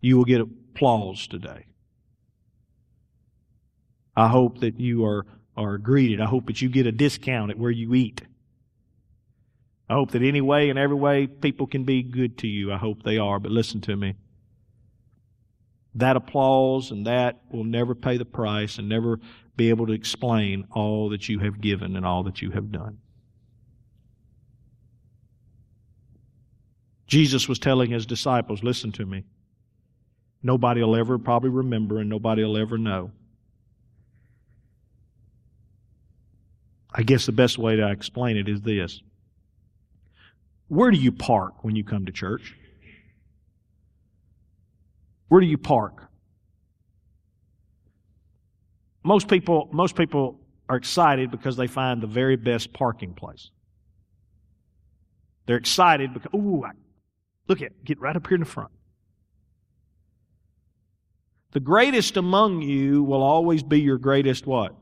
you 0.00 0.16
will 0.16 0.24
get 0.24 0.40
applause 0.40 1.26
today. 1.28 1.66
I 4.16 4.28
hope 4.28 4.60
that 4.60 4.78
you 4.78 5.04
are 5.04 5.24
are 5.56 5.78
greeted. 5.78 6.20
I 6.20 6.26
hope 6.26 6.46
that 6.46 6.60
you 6.60 6.68
get 6.68 6.86
a 6.86 6.92
discount 6.92 7.50
at 7.50 7.58
where 7.58 7.70
you 7.70 7.94
eat. 7.94 8.22
I 9.88 9.94
hope 9.94 10.12
that 10.12 10.22
any 10.22 10.40
way 10.40 10.70
and 10.70 10.78
every 10.78 10.96
way 10.96 11.26
people 11.26 11.66
can 11.66 11.84
be 11.84 12.02
good 12.02 12.38
to 12.38 12.48
you. 12.48 12.72
I 12.72 12.76
hope 12.76 13.02
they 13.02 13.18
are. 13.18 13.38
But 13.38 13.52
listen 13.52 13.80
to 13.82 13.96
me. 13.96 14.14
That 15.94 16.16
applause 16.16 16.90
and 16.90 17.06
that 17.06 17.42
will 17.52 17.64
never 17.64 17.94
pay 17.94 18.16
the 18.16 18.24
price 18.24 18.78
and 18.78 18.88
never 18.88 19.20
be 19.56 19.68
able 19.68 19.86
to 19.86 19.92
explain 19.92 20.66
all 20.72 21.08
that 21.10 21.28
you 21.28 21.38
have 21.38 21.60
given 21.60 21.96
and 21.96 22.04
all 22.04 22.22
that 22.24 22.42
you 22.42 22.50
have 22.50 22.72
done. 22.72 22.98
Jesus 27.06 27.48
was 27.48 27.58
telling 27.58 27.90
his 27.90 28.06
disciples, 28.06 28.62
listen 28.62 28.90
to 28.92 29.06
me. 29.06 29.24
Nobody 30.42 30.82
will 30.82 30.96
ever 30.96 31.18
probably 31.18 31.50
remember 31.50 32.00
and 32.00 32.10
nobody 32.10 32.42
will 32.42 32.56
ever 32.56 32.76
know. 32.76 33.12
I 36.92 37.02
guess 37.02 37.26
the 37.26 37.32
best 37.32 37.58
way 37.58 37.76
to 37.76 37.90
explain 37.90 38.36
it 38.36 38.48
is 38.48 38.60
this. 38.60 39.00
Where 40.68 40.90
do 40.90 40.96
you 40.96 41.12
park 41.12 41.64
when 41.64 41.76
you 41.76 41.84
come 41.84 42.06
to 42.06 42.12
church? 42.12 42.56
Where 45.28 45.40
do 45.40 45.46
you 45.46 45.58
park? 45.58 46.08
Most 49.04 49.28
people, 49.28 49.68
most 49.70 49.96
people 49.96 50.40
are 50.68 50.76
excited 50.76 51.30
because 51.30 51.56
they 51.56 51.66
find 51.66 52.00
the 52.00 52.06
very 52.06 52.36
best 52.36 52.72
parking 52.72 53.12
place. 53.12 53.50
They're 55.46 55.58
excited 55.58 56.14
because, 56.14 56.32
ooh, 56.34 56.64
look 57.46 57.60
at, 57.60 57.84
get 57.84 58.00
right 58.00 58.16
up 58.16 58.26
here 58.26 58.36
in 58.36 58.40
the 58.40 58.46
front. 58.46 58.70
The 61.52 61.60
greatest 61.60 62.16
among 62.16 62.62
you 62.62 63.04
will 63.04 63.22
always 63.22 63.62
be 63.62 63.80
your 63.80 63.98
greatest 63.98 64.46
what? 64.46 64.74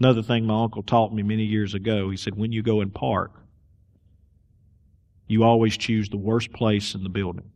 Another 0.00 0.22
thing 0.22 0.44
my 0.44 0.64
uncle 0.64 0.82
taught 0.82 1.14
me 1.14 1.22
many 1.22 1.44
years 1.44 1.74
ago, 1.74 2.10
he 2.10 2.16
said, 2.16 2.36
when 2.36 2.50
you 2.50 2.62
go 2.62 2.80
and 2.80 2.92
park, 2.92 3.30
you 5.28 5.44
always 5.44 5.76
choose 5.76 6.08
the 6.08 6.16
worst 6.16 6.52
place 6.52 6.96
in 6.96 7.04
the 7.04 7.08
building. 7.08 7.48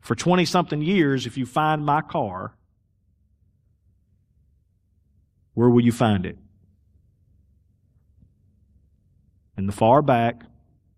For 0.00 0.14
20 0.14 0.44
something 0.44 0.82
years, 0.82 1.26
if 1.26 1.36
you 1.36 1.46
find 1.46 1.84
my 1.84 2.00
car, 2.00 2.54
where 5.54 5.68
will 5.68 5.84
you 5.84 5.92
find 5.92 6.24
it? 6.24 6.38
In 9.56 9.66
the 9.66 9.72
far 9.72 10.00
back, 10.00 10.42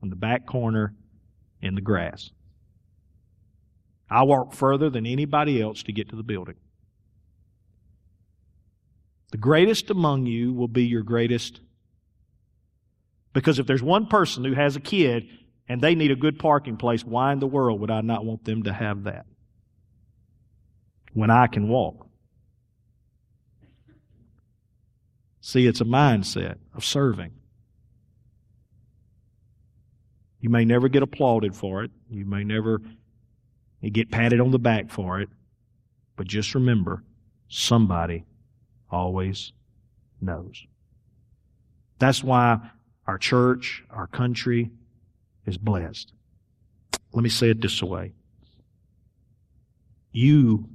in 0.02 0.10
the 0.10 0.16
back 0.16 0.46
corner, 0.46 0.94
in 1.60 1.74
the 1.74 1.80
grass. 1.80 2.30
I 4.08 4.22
walk 4.24 4.52
further 4.52 4.90
than 4.90 5.06
anybody 5.06 5.60
else 5.60 5.82
to 5.84 5.92
get 5.92 6.10
to 6.10 6.16
the 6.16 6.22
building. 6.22 6.56
The 9.30 9.38
greatest 9.38 9.90
among 9.90 10.26
you 10.26 10.52
will 10.52 10.68
be 10.68 10.84
your 10.84 11.02
greatest. 11.02 11.60
Because 13.32 13.58
if 13.58 13.66
there's 13.66 13.82
one 13.82 14.06
person 14.06 14.44
who 14.44 14.52
has 14.52 14.76
a 14.76 14.80
kid 14.80 15.26
and 15.68 15.80
they 15.80 15.94
need 15.94 16.10
a 16.10 16.16
good 16.16 16.38
parking 16.38 16.76
place, 16.76 17.04
why 17.04 17.32
in 17.32 17.38
the 17.38 17.46
world 17.46 17.80
would 17.80 17.90
I 17.90 18.00
not 18.00 18.24
want 18.24 18.44
them 18.44 18.64
to 18.64 18.72
have 18.72 19.04
that? 19.04 19.26
When 21.14 21.30
I 21.30 21.46
can 21.46 21.68
walk. 21.68 22.06
See, 25.40 25.66
it's 25.66 25.80
a 25.80 25.84
mindset 25.84 26.56
of 26.74 26.84
serving. 26.84 27.32
You 30.40 30.50
may 30.50 30.64
never 30.64 30.88
get 30.88 31.02
applauded 31.02 31.54
for 31.54 31.84
it. 31.84 31.90
You 32.10 32.24
may 32.24 32.44
never 32.44 32.80
get 33.82 34.10
patted 34.10 34.40
on 34.40 34.50
the 34.50 34.58
back 34.58 34.90
for 34.90 35.20
it. 35.20 35.28
But 36.16 36.26
just 36.26 36.54
remember, 36.54 37.04
somebody 37.48 38.24
always 38.90 39.52
knows. 40.20 40.64
That's 41.98 42.22
why 42.22 42.58
our 43.06 43.18
church, 43.18 43.84
our 43.90 44.06
country 44.06 44.70
is 45.46 45.58
blessed. 45.58 46.12
Let 47.12 47.22
me 47.22 47.28
say 47.28 47.50
it 47.50 47.60
this 47.60 47.82
way. 47.82 48.12
You 50.12 50.68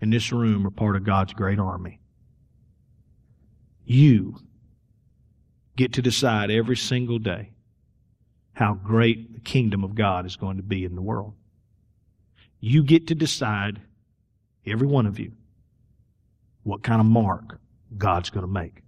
in 0.00 0.10
this 0.10 0.32
room 0.32 0.66
are 0.66 0.70
part 0.70 0.96
of 0.96 1.04
God's 1.04 1.32
great 1.32 1.58
army. 1.58 2.00
You 3.84 4.36
get 5.76 5.94
to 5.94 6.02
decide 6.02 6.50
every 6.50 6.76
single 6.76 7.18
day 7.18 7.50
how 8.52 8.74
great 8.74 9.34
the 9.34 9.40
kingdom 9.40 9.82
of 9.82 9.94
God 9.94 10.26
is 10.26 10.36
going 10.36 10.56
to 10.58 10.62
be 10.62 10.84
in 10.84 10.94
the 10.94 11.02
world. 11.02 11.34
You 12.60 12.82
get 12.82 13.08
to 13.08 13.14
decide, 13.14 13.80
every 14.66 14.86
one 14.86 15.06
of 15.06 15.18
you, 15.18 15.32
what 16.62 16.82
kind 16.82 17.00
of 17.00 17.06
mark 17.06 17.58
God's 17.96 18.30
going 18.30 18.46
to 18.46 18.52
make. 18.52 18.82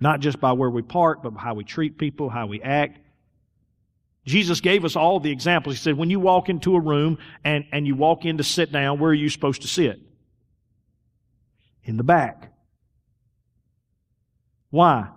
Not 0.00 0.20
just 0.20 0.40
by 0.40 0.52
where 0.52 0.70
we 0.70 0.82
park, 0.82 1.22
but 1.22 1.34
how 1.34 1.54
we 1.54 1.64
treat 1.64 1.98
people, 1.98 2.30
how 2.30 2.46
we 2.46 2.62
act. 2.62 2.98
Jesus 4.30 4.60
gave 4.60 4.84
us 4.84 4.96
all 4.96 5.20
the 5.20 5.30
examples. 5.30 5.76
He 5.76 5.82
said, 5.82 5.96
when 5.96 6.10
you 6.10 6.20
walk 6.20 6.48
into 6.48 6.76
a 6.76 6.80
room 6.80 7.18
and, 7.44 7.64
and 7.72 7.86
you 7.86 7.94
walk 7.94 8.24
in 8.24 8.38
to 8.38 8.44
sit 8.44 8.72
down, 8.72 8.98
where 8.98 9.10
are 9.10 9.14
you 9.14 9.28
supposed 9.28 9.62
to 9.62 9.68
sit? 9.68 10.00
In 11.84 11.96
the 11.96 12.04
back. 12.04 12.52
Why? 14.70 15.08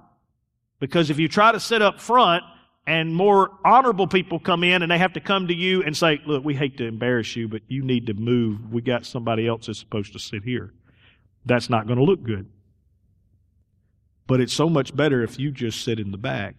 Because 0.79 1.09
if 1.09 1.19
you 1.19 1.27
try 1.27 1.51
to 1.51 1.59
sit 1.59 1.81
up 1.81 2.01
front 2.01 2.43
and 2.87 3.15
more 3.15 3.51
honorable 3.63 4.07
people 4.07 4.39
come 4.39 4.63
in 4.63 4.81
and 4.81 4.91
they 4.91 4.97
have 4.97 5.13
to 5.13 5.21
come 5.21 5.47
to 5.47 5.53
you 5.53 5.83
and 5.83 5.95
say, 5.95 6.19
look, 6.25 6.43
we 6.43 6.55
hate 6.55 6.77
to 6.77 6.85
embarrass 6.85 7.35
you, 7.35 7.47
but 7.47 7.61
you 7.67 7.83
need 7.83 8.07
to 8.07 8.13
move. 8.13 8.73
We 8.73 8.81
got 8.81 9.05
somebody 9.05 9.47
else 9.47 9.67
that's 9.67 9.79
supposed 9.79 10.13
to 10.13 10.19
sit 10.19 10.43
here 10.43 10.73
that's 11.45 11.69
not 11.69 11.87
going 11.87 11.99
to 11.99 12.05
look 12.05 12.23
good. 12.23 12.49
But 14.27 14.39
it's 14.39 14.53
so 14.53 14.69
much 14.69 14.95
better 14.95 15.21
if 15.21 15.37
you 15.37 15.51
just 15.51 15.83
sit 15.83 15.99
in 15.99 16.11
the 16.11 16.17
back 16.17 16.55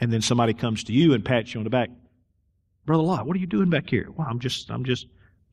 and 0.00 0.12
then 0.12 0.22
somebody 0.22 0.54
comes 0.54 0.84
to 0.84 0.92
you 0.92 1.14
and 1.14 1.24
pats 1.24 1.54
you 1.54 1.60
on 1.60 1.64
the 1.64 1.70
back. 1.70 1.90
Brother 2.86 3.02
Lot, 3.02 3.26
what 3.26 3.36
are 3.36 3.40
you 3.40 3.46
doing 3.46 3.70
back 3.70 3.90
here? 3.90 4.08
Well, 4.16 4.26
I'm 4.28 4.38
just, 4.38 4.70
I'm 4.70 4.84
just, 4.84 5.06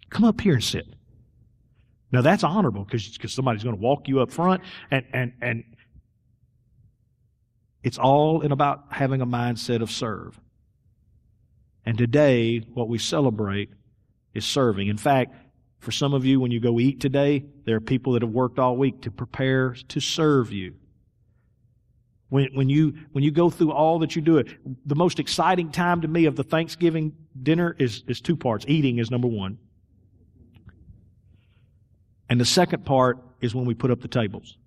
come 0.09 0.23
up 0.23 0.39
here 0.39 0.53
and 0.53 0.63
sit. 0.63 0.87
Now 2.11 2.21
that's 2.21 2.43
honorable 2.43 2.85
because 2.85 3.17
somebody's 3.33 3.63
going 3.63 3.75
to 3.75 3.81
walk 3.81 4.07
you 4.07 4.21
up 4.21 4.31
front 4.31 4.61
and, 4.91 5.05
and, 5.11 5.33
and 5.41 5.63
it's 7.83 7.97
all 7.97 8.41
in 8.41 8.51
about 8.51 8.85
having 8.89 9.21
a 9.21 9.27
mindset 9.27 9.81
of 9.81 9.91
serve. 9.91 10.39
And 11.85 11.97
today, 11.97 12.59
what 12.59 12.89
we 12.89 12.97
celebrate 12.97 13.69
is 14.33 14.43
serving. 14.43 14.87
In 14.87 14.97
fact, 14.97 15.35
for 15.79 15.91
some 15.91 16.13
of 16.15 16.25
you, 16.25 16.39
when 16.39 16.49
you 16.49 16.59
go 16.59 16.79
eat 16.79 16.99
today, 16.99 17.45
there 17.65 17.75
are 17.75 17.81
people 17.81 18.13
that 18.13 18.23
have 18.23 18.31
worked 18.31 18.57
all 18.57 18.75
week 18.75 19.01
to 19.01 19.11
prepare 19.11 19.75
to 19.89 19.99
serve 19.99 20.51
you. 20.51 20.73
When, 22.30 22.53
when, 22.53 22.69
you, 22.69 22.95
when 23.11 23.23
you 23.23 23.32
go 23.32 23.49
through 23.49 23.71
all 23.71 23.99
that 23.99 24.15
you 24.15 24.21
do, 24.21 24.38
it, 24.38 24.47
the 24.88 24.95
most 24.95 25.19
exciting 25.19 25.71
time 25.71 26.01
to 26.01 26.07
me 26.07 26.26
of 26.26 26.36
the 26.36 26.43
Thanksgiving 26.43 27.13
dinner 27.43 27.76
is, 27.78 28.03
is 28.07 28.19
two 28.19 28.36
parts. 28.36 28.65
Eating 28.67 28.97
is 28.97 29.11
number 29.11 29.28
one. 29.28 29.57
And 32.28 32.41
the 32.41 32.45
second 32.45 32.84
part 32.86 33.19
is 33.41 33.53
when 33.53 33.65
we 33.65 33.76
put 33.76 33.91
up 33.91 34.01
the 34.01 34.07
tables. 34.07 34.57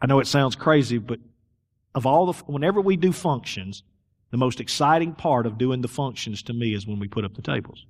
I 0.00 0.06
know 0.06 0.20
it 0.20 0.28
sounds 0.28 0.54
crazy, 0.54 0.98
but 0.98 1.18
of 1.94 2.06
all 2.06 2.32
the, 2.32 2.44
whenever 2.44 2.80
we 2.80 2.96
do 2.96 3.12
functions, 3.12 3.82
The 4.32 4.38
most 4.38 4.60
exciting 4.60 5.12
part 5.14 5.46
of 5.46 5.58
doing 5.58 5.82
the 5.82 5.88
functions 5.88 6.42
to 6.44 6.54
me 6.54 6.74
is 6.74 6.86
when 6.86 6.98
we 6.98 7.06
put 7.06 7.24
up 7.24 7.34
the 7.34 7.42
tables. 7.42 7.84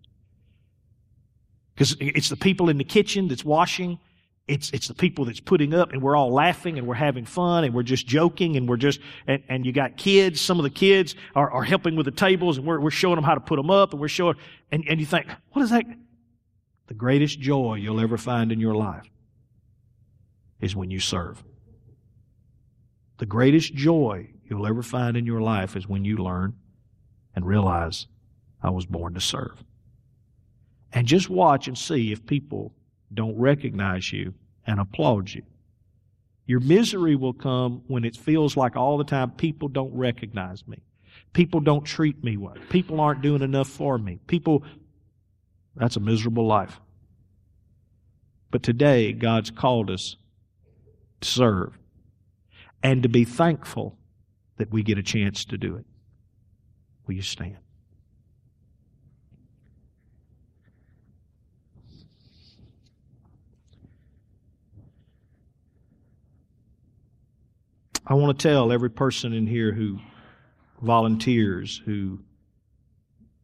Because 1.74 1.96
it's 2.00 2.28
the 2.28 2.36
people 2.36 2.68
in 2.68 2.78
the 2.78 2.84
kitchen 2.84 3.28
that's 3.28 3.44
washing. 3.44 4.00
It's, 4.49 4.70
it's 4.70 4.88
the 4.88 4.95
people 4.95 5.24
that's 5.24 5.40
putting 5.40 5.72
up 5.72 5.93
and 5.93 6.03
we're 6.03 6.16
all 6.16 6.32
laughing 6.32 6.76
and 6.76 6.86
we're 6.86 6.95
having 6.95 7.24
fun 7.24 7.62
and 7.64 7.72
we're 7.72 7.84
just 7.84 8.07
joking 8.07 8.57
and 8.57 8.68
we're 8.68 8.76
just, 8.76 9.01
and, 9.26 9.43
and 9.49 9.64
you 9.64 9.72
got 9.72 9.97
kids. 9.97 10.40
Some 10.40 10.59
of 10.59 10.64
the 10.64 10.70
kids 10.70 11.14
are, 11.36 11.51
are 11.51 11.62
helping 11.62 11.95
with 11.95 12.07
the 12.07 12.12
tables 12.12 12.59
and 12.59 12.66
we're, 12.66 12.80
we're 12.80 12.90
showing 12.90 13.14
them 13.14 13.24
how 13.24 13.34
to 13.34 13.40
put 13.40 13.57
them 13.57 13.70
up 13.70 13.93
and 13.93 14.01
we're 14.01 14.09
showing, 14.09 14.36
and, 14.72 14.84
and 14.88 14.99
you 14.99 15.07
think, 15.07 15.28
what 15.53 15.62
is 15.62 15.70
that? 15.70 15.84
The 16.88 16.95
greatest 16.95 17.38
joy 17.38 17.76
you'll 17.76 18.01
ever 18.01 18.18
find 18.18 18.51
in 18.51 18.59
your 18.59 18.74
life 18.74 19.09
is 20.61 20.74
when 20.74 20.90
you 20.90 20.99
serve. 20.99 21.43
The 23.18 23.26
greatest 23.26 23.74
joy 23.74 24.30
you'll 24.45 24.66
ever 24.66 24.82
find 24.82 25.16
in 25.16 25.24
your 25.24 25.40
life 25.40 25.76
is 25.76 25.86
when 25.86 26.05
you 26.05 26.16
learn 26.16 26.55
and 27.36 27.47
realize 27.47 28.09
I 28.61 28.70
was 28.70 28.86
born 28.86 29.14
to 29.14 29.20
serve. 29.20 29.62
And 30.93 31.07
just 31.07 31.30
watch 31.30 31.68
and 31.68 31.78
see 31.78 32.12
if 32.12 32.26
people 32.26 32.74
don't 33.14 33.38
recognize 33.38 34.12
you 34.12 34.34
and 34.66 34.80
applaud 34.80 35.30
you. 35.30 35.42
Your 36.46 36.60
misery 36.60 37.16
will 37.16 37.32
come 37.32 37.82
when 37.86 38.04
it 38.04 38.16
feels 38.16 38.56
like 38.56 38.76
all 38.76 38.98
the 38.98 39.04
time 39.04 39.30
people 39.30 39.68
don't 39.68 39.94
recognize 39.94 40.66
me. 40.66 40.78
People 41.32 41.60
don't 41.60 41.84
treat 41.84 42.22
me 42.22 42.36
well. 42.36 42.56
People 42.68 43.00
aren't 43.00 43.22
doing 43.22 43.42
enough 43.42 43.68
for 43.68 43.96
me. 43.96 44.18
People, 44.26 44.64
that's 45.76 45.96
a 45.96 46.00
miserable 46.00 46.46
life. 46.46 46.80
But 48.50 48.62
today, 48.62 49.12
God's 49.12 49.50
called 49.50 49.90
us 49.90 50.16
to 51.20 51.28
serve 51.28 51.78
and 52.82 53.02
to 53.02 53.08
be 53.08 53.24
thankful 53.24 53.96
that 54.58 54.70
we 54.70 54.82
get 54.82 54.98
a 54.98 55.02
chance 55.02 55.44
to 55.46 55.56
do 55.56 55.76
it. 55.76 55.86
Will 57.06 57.14
you 57.14 57.22
stand? 57.22 57.56
I 68.12 68.14
want 68.14 68.38
to 68.38 68.46
tell 68.46 68.72
every 68.72 68.90
person 68.90 69.32
in 69.32 69.46
here 69.46 69.72
who 69.72 69.98
volunteers, 70.82 71.80
who 71.86 72.18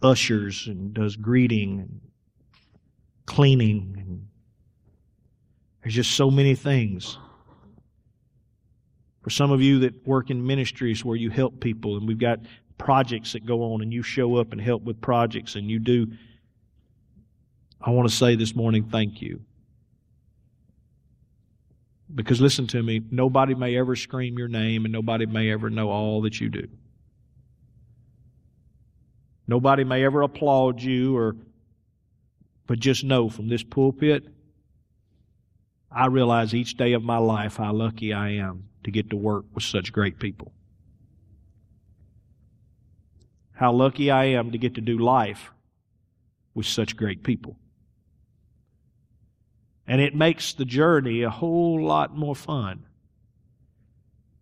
ushers 0.03 0.67
and 0.67 0.93
does 0.93 1.17
greeting 1.17 1.81
and 1.81 2.01
cleaning 3.25 3.95
and 3.97 4.27
there's 5.83 5.95
just 5.95 6.11
so 6.11 6.31
many 6.31 6.55
things. 6.55 7.17
For 9.23 9.31
some 9.31 9.53
of 9.53 9.63
you 9.63 9.79
that 9.79 10.07
work 10.07 10.29
in 10.29 10.47
ministries 10.47 11.03
where 11.03 11.17
you 11.17 11.31
help 11.31 11.61
people 11.61 11.97
and 11.97 12.07
we've 12.07 12.19
got 12.19 12.41
projects 12.77 13.33
that 13.33 13.47
go 13.47 13.73
on 13.73 13.81
and 13.81 13.91
you 13.91 14.03
show 14.03 14.37
up 14.37 14.53
and 14.53 14.61
help 14.61 14.83
with 14.83 15.01
projects 15.01 15.55
and 15.55 15.71
you 15.71 15.79
do 15.79 16.09
I 17.81 17.89
want 17.89 18.07
to 18.07 18.15
say 18.15 18.35
this 18.35 18.55
morning 18.55 18.85
thank 18.91 19.23
you. 19.23 19.41
Because 22.15 22.41
listen 22.41 22.67
to 22.69 22.83
me, 22.83 23.03
nobody 23.11 23.55
may 23.55 23.77
ever 23.77 23.95
scream 23.95 24.39
your 24.39 24.49
name 24.49 24.85
and 24.85 24.93
nobody 24.93 25.27
may 25.27 25.51
ever 25.51 25.69
know 25.69 25.91
all 25.91 26.23
that 26.23 26.41
you 26.41 26.49
do. 26.49 26.69
Nobody 29.47 29.85
may 29.85 30.05
ever 30.05 30.23
applaud 30.23 30.81
you 30.81 31.17
or 31.17 31.37
but 32.67 32.79
just 32.79 33.03
know 33.03 33.29
from 33.31 33.49
this 33.49 33.63
pulpit 33.63 34.25
I 35.91 36.07
realize 36.07 36.55
each 36.55 36.77
day 36.77 36.93
of 36.93 37.03
my 37.03 37.19
life 37.19 37.57
how 37.57 37.73
lucky 37.73 38.13
I 38.13 38.31
am 38.31 38.69
to 38.85 38.91
get 38.91 39.11
to 39.11 39.17
work 39.17 39.47
with 39.55 39.65
such 39.65 39.93
great 39.93 40.19
people. 40.19 40.53
How 43.53 43.73
lucky 43.73 44.11
I 44.11 44.27
am 44.27 44.53
to 44.53 44.59
get 44.59 44.75
to 44.75 44.81
do 44.81 44.99
life 44.99 45.51
with 46.55 46.67
such 46.67 46.97
great 46.97 47.23
people. 47.23 47.57
And 49.89 50.01
it 50.03 50.15
makes 50.15 50.53
the 50.53 50.67
journey 50.67 51.23
a 51.23 51.31
whole 51.31 51.83
lot 51.83 52.15
more 52.15 52.37
fun 52.37 52.85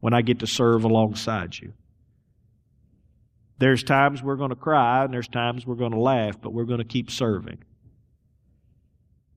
when 0.01 0.13
I 0.13 0.21
get 0.21 0.41
to 0.41 0.47
serve 0.47 0.85
alongside 0.85 1.57
you. 1.57 1.73
There's 3.59 3.83
times 3.83 4.23
we're 4.23 4.37
going 4.37 4.51
to 4.51 4.57
cry 4.57 5.05
and 5.05 5.15
there's 5.15 5.29
times 5.29 5.67
we're 5.67 5.77
going 5.77 5.93
to 5.93 6.01
laugh, 6.01 6.39
but 6.41 6.53
we're 6.53 6.65
going 6.65 6.81
to 6.81 6.85
keep 6.85 7.11
serving. 7.11 7.63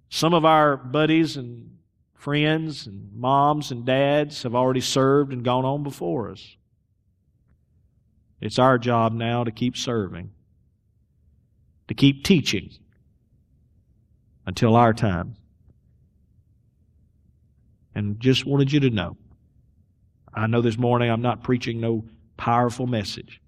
Some 0.10 0.34
of 0.34 0.43
our 0.43 0.76
buddies 0.76 1.38
and 1.38 1.78
friends 2.16 2.88
and 2.88 3.14
moms 3.16 3.72
and 3.72 3.86
dads 3.86 4.43
have 4.43 4.55
already 4.55 4.82
served 4.82 5.32
and 5.32 5.45
gone 5.45 5.64
on 5.64 5.84
before 5.84 6.32
us. 6.32 6.57
It's 8.41 8.60
our 8.60 8.78
job 8.78 9.14
now 9.14 9.43
to 9.43 9.51
keep 9.51 9.78
serving, 9.78 10.32
to 11.88 11.93
keep 11.93 12.24
teaching 12.24 12.72
until 14.45 14.76
our 14.76 14.93
time. 14.93 15.36
And 18.00 18.18
just 18.18 18.45
wanted 18.45 18.72
you 18.72 18.80
to 18.80 18.89
know. 18.89 19.18
I 20.34 20.47
know 20.47 20.62
this 20.62 20.78
morning 20.78 21.12
I'm 21.12 21.22
not 21.22 21.43
preaching 21.43 21.82
no 21.82 22.06
powerful 22.38 22.88
message. 22.88 23.41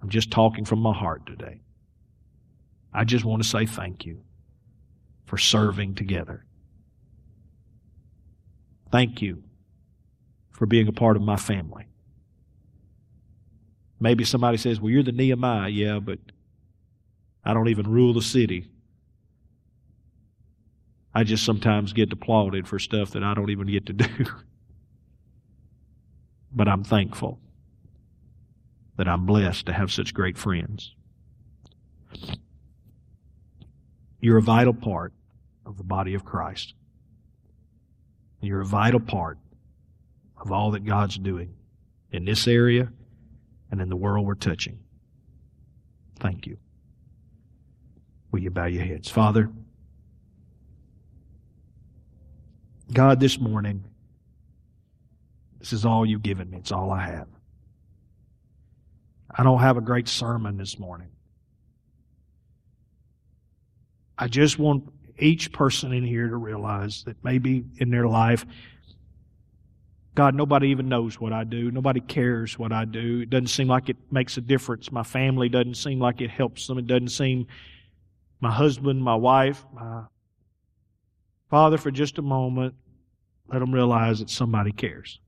I'm 0.00 0.08
just 0.08 0.30
talking 0.30 0.64
from 0.64 0.78
my 0.78 0.94
heart 0.94 1.26
today. 1.26 1.60
I 2.90 3.04
just 3.04 3.26
want 3.26 3.42
to 3.42 3.48
say 3.48 3.66
thank 3.66 4.06
you 4.06 4.22
for 5.26 5.36
serving 5.36 5.94
together. 5.94 6.46
Thank 8.90 9.20
you 9.20 9.42
for 10.52 10.64
being 10.64 10.88
a 10.88 10.92
part 10.92 11.14
of 11.14 11.22
my 11.22 11.36
family. 11.36 11.84
Maybe 14.00 14.24
somebody 14.24 14.56
says, 14.56 14.80
Well, 14.80 14.90
you're 14.90 15.02
the 15.02 15.12
Nehemiah. 15.12 15.68
Yeah, 15.68 15.98
but 15.98 16.18
I 17.44 17.52
don't 17.52 17.68
even 17.68 17.90
rule 17.90 18.14
the 18.14 18.22
city. 18.22 18.70
I 21.14 21.22
just 21.22 21.44
sometimes 21.44 21.92
get 21.92 22.12
applauded 22.12 22.66
for 22.66 22.78
stuff 22.78 23.12
that 23.12 23.22
I 23.22 23.34
don't 23.34 23.50
even 23.50 23.68
get 23.68 23.86
to 23.86 23.92
do. 23.92 24.08
but 26.52 26.68
I'm 26.68 26.82
thankful 26.82 27.38
that 28.96 29.08
I'm 29.08 29.26
blessed 29.26 29.66
to 29.66 29.72
have 29.72 29.92
such 29.92 30.14
great 30.14 30.36
friends. 30.36 30.94
You're 34.20 34.38
a 34.38 34.42
vital 34.42 34.74
part 34.74 35.12
of 35.66 35.76
the 35.76 35.84
body 35.84 36.14
of 36.14 36.24
Christ. 36.24 36.74
You're 38.40 38.62
a 38.62 38.66
vital 38.66 39.00
part 39.00 39.38
of 40.36 40.52
all 40.52 40.72
that 40.72 40.84
God's 40.84 41.18
doing 41.18 41.54
in 42.10 42.24
this 42.24 42.46
area 42.46 42.90
and 43.70 43.80
in 43.80 43.88
the 43.88 43.96
world 43.96 44.26
we're 44.26 44.34
touching. 44.34 44.78
Thank 46.18 46.46
you. 46.46 46.58
Will 48.30 48.40
you 48.40 48.50
bow 48.50 48.66
your 48.66 48.84
heads? 48.84 49.10
Father, 49.10 49.50
God, 52.94 53.18
this 53.18 53.40
morning, 53.40 53.84
this 55.58 55.72
is 55.72 55.84
all 55.84 56.06
you've 56.06 56.22
given 56.22 56.48
me. 56.48 56.58
It's 56.58 56.70
all 56.70 56.92
I 56.92 57.06
have. 57.06 57.26
I 59.36 59.42
don't 59.42 59.58
have 59.58 59.76
a 59.76 59.80
great 59.80 60.06
sermon 60.06 60.56
this 60.56 60.78
morning. 60.78 61.08
I 64.16 64.28
just 64.28 64.60
want 64.60 64.92
each 65.18 65.50
person 65.50 65.92
in 65.92 66.04
here 66.04 66.28
to 66.28 66.36
realize 66.36 67.02
that 67.04 67.16
maybe 67.24 67.64
in 67.78 67.90
their 67.90 68.06
life, 68.06 68.46
God, 70.14 70.36
nobody 70.36 70.68
even 70.68 70.88
knows 70.88 71.20
what 71.20 71.32
I 71.32 71.42
do. 71.42 71.72
Nobody 71.72 71.98
cares 71.98 72.56
what 72.56 72.70
I 72.70 72.84
do. 72.84 73.22
It 73.22 73.30
doesn't 73.30 73.48
seem 73.48 73.66
like 73.66 73.88
it 73.88 73.96
makes 74.12 74.36
a 74.36 74.40
difference. 74.40 74.92
My 74.92 75.02
family 75.02 75.48
doesn't 75.48 75.74
seem 75.74 75.98
like 75.98 76.20
it 76.20 76.30
helps 76.30 76.68
them. 76.68 76.78
It 76.78 76.86
doesn't 76.86 77.08
seem 77.08 77.48
my 78.40 78.52
husband, 78.52 79.02
my 79.02 79.16
wife, 79.16 79.64
my 79.74 80.04
father, 81.50 81.76
for 81.76 81.90
just 81.90 82.18
a 82.18 82.22
moment, 82.22 82.76
let 83.48 83.58
them 83.58 83.72
realize 83.72 84.20
that 84.20 84.30
somebody 84.30 84.72
cares. 84.72 85.20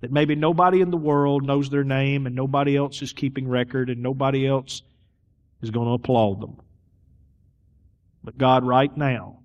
That 0.00 0.12
maybe 0.12 0.34
nobody 0.34 0.80
in 0.80 0.90
the 0.90 0.96
world 0.96 1.44
knows 1.44 1.70
their 1.70 1.84
name 1.84 2.26
and 2.26 2.34
nobody 2.34 2.76
else 2.76 3.02
is 3.02 3.12
keeping 3.12 3.48
record 3.48 3.88
and 3.88 4.02
nobody 4.02 4.46
else 4.46 4.82
is 5.62 5.70
going 5.70 5.86
to 5.86 5.94
applaud 5.94 6.40
them. 6.40 6.60
But 8.24 8.36
God, 8.36 8.64
right 8.64 8.94
now, 8.96 9.38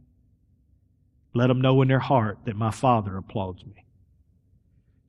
let 1.34 1.48
them 1.48 1.62
know 1.62 1.82
in 1.82 1.88
their 1.88 2.00
heart 2.00 2.40
that 2.46 2.56
my 2.56 2.72
Father 2.72 3.16
applauds 3.18 3.64
me. 3.66 3.86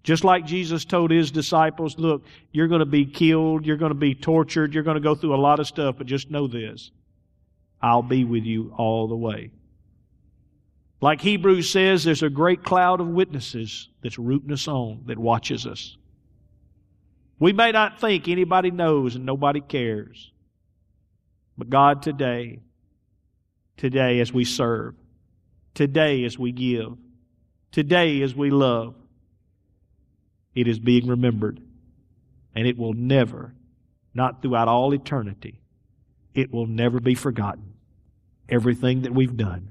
Just 0.03 0.25
like 0.25 0.47
Jesus 0.47 0.85
told 0.85 1.11
his 1.11 1.31
disciples, 1.31 1.99
look, 1.99 2.25
you're 2.53 2.69
going 2.69 2.81
to 2.81 2.87
be 2.87 3.05
killed, 3.05 3.67
you're 3.67 3.77
going 3.77 3.91
to 3.91 3.99
be 3.99 4.15
tortured, 4.15 4.73
you're 4.73 4.83
going 4.83 4.95
to 4.97 5.03
go 5.03 5.15
through 5.15 5.35
a 5.35 5.37
lot 5.37 5.61
of 5.61 5.67
stuff, 5.67 5.97
but 5.99 6.07
just 6.07 6.31
know 6.31 6.47
this 6.47 6.91
I'll 7.81 8.03
be 8.03 8.25
with 8.25 8.45
you 8.45 8.73
all 8.77 9.09
the 9.09 9.17
way. 9.17 9.51
Like 11.01 11.21
Hebrews 11.21 11.71
says, 11.71 12.03
there's 12.05 12.25
a 12.25 12.31
great 12.31 12.65
cloud 12.65 13.01
of 13.01 13.09
witnesses 13.09 13.89
that's 14.03 14.19
rooting 14.19 14.53
us 14.53 14.67
on, 14.67 15.05
that 15.07 15.19
watches 15.19 15.67
us. 15.67 15.97
We 17.39 17.53
may 17.53 17.71
not 17.71 18.01
think 18.01 18.27
anybody 18.27 18.73
knows 18.73 19.15
and 19.15 19.25
nobody 19.25 19.61
cares. 19.61 20.33
But 21.57 21.71
God, 21.71 22.03
today, 22.03 22.61
today 23.77 24.19
as 24.21 24.33
we 24.33 24.45
serve, 24.45 24.95
today 25.75 26.25
as 26.25 26.37
we 26.37 26.51
give, 26.51 26.97
today 27.71 28.23
as 28.23 28.35
we 28.35 28.51
love, 28.51 28.95
it 30.55 30.67
is 30.67 30.81
being 30.81 31.07
remembered 31.07 31.61
and 32.57 32.67
it 32.67 32.77
will 32.77 32.95
never, 32.95 33.55
not 34.15 34.43
throughout 34.43 34.67
all 34.67 34.93
eternity, 34.93 35.61
it 36.35 36.53
will 36.53 36.67
never 36.67 36.99
be 36.99 37.15
forgotten. 37.15 37.75
Everything 38.49 39.03
that 39.03 39.15
we've 39.15 39.37
done. 39.37 39.71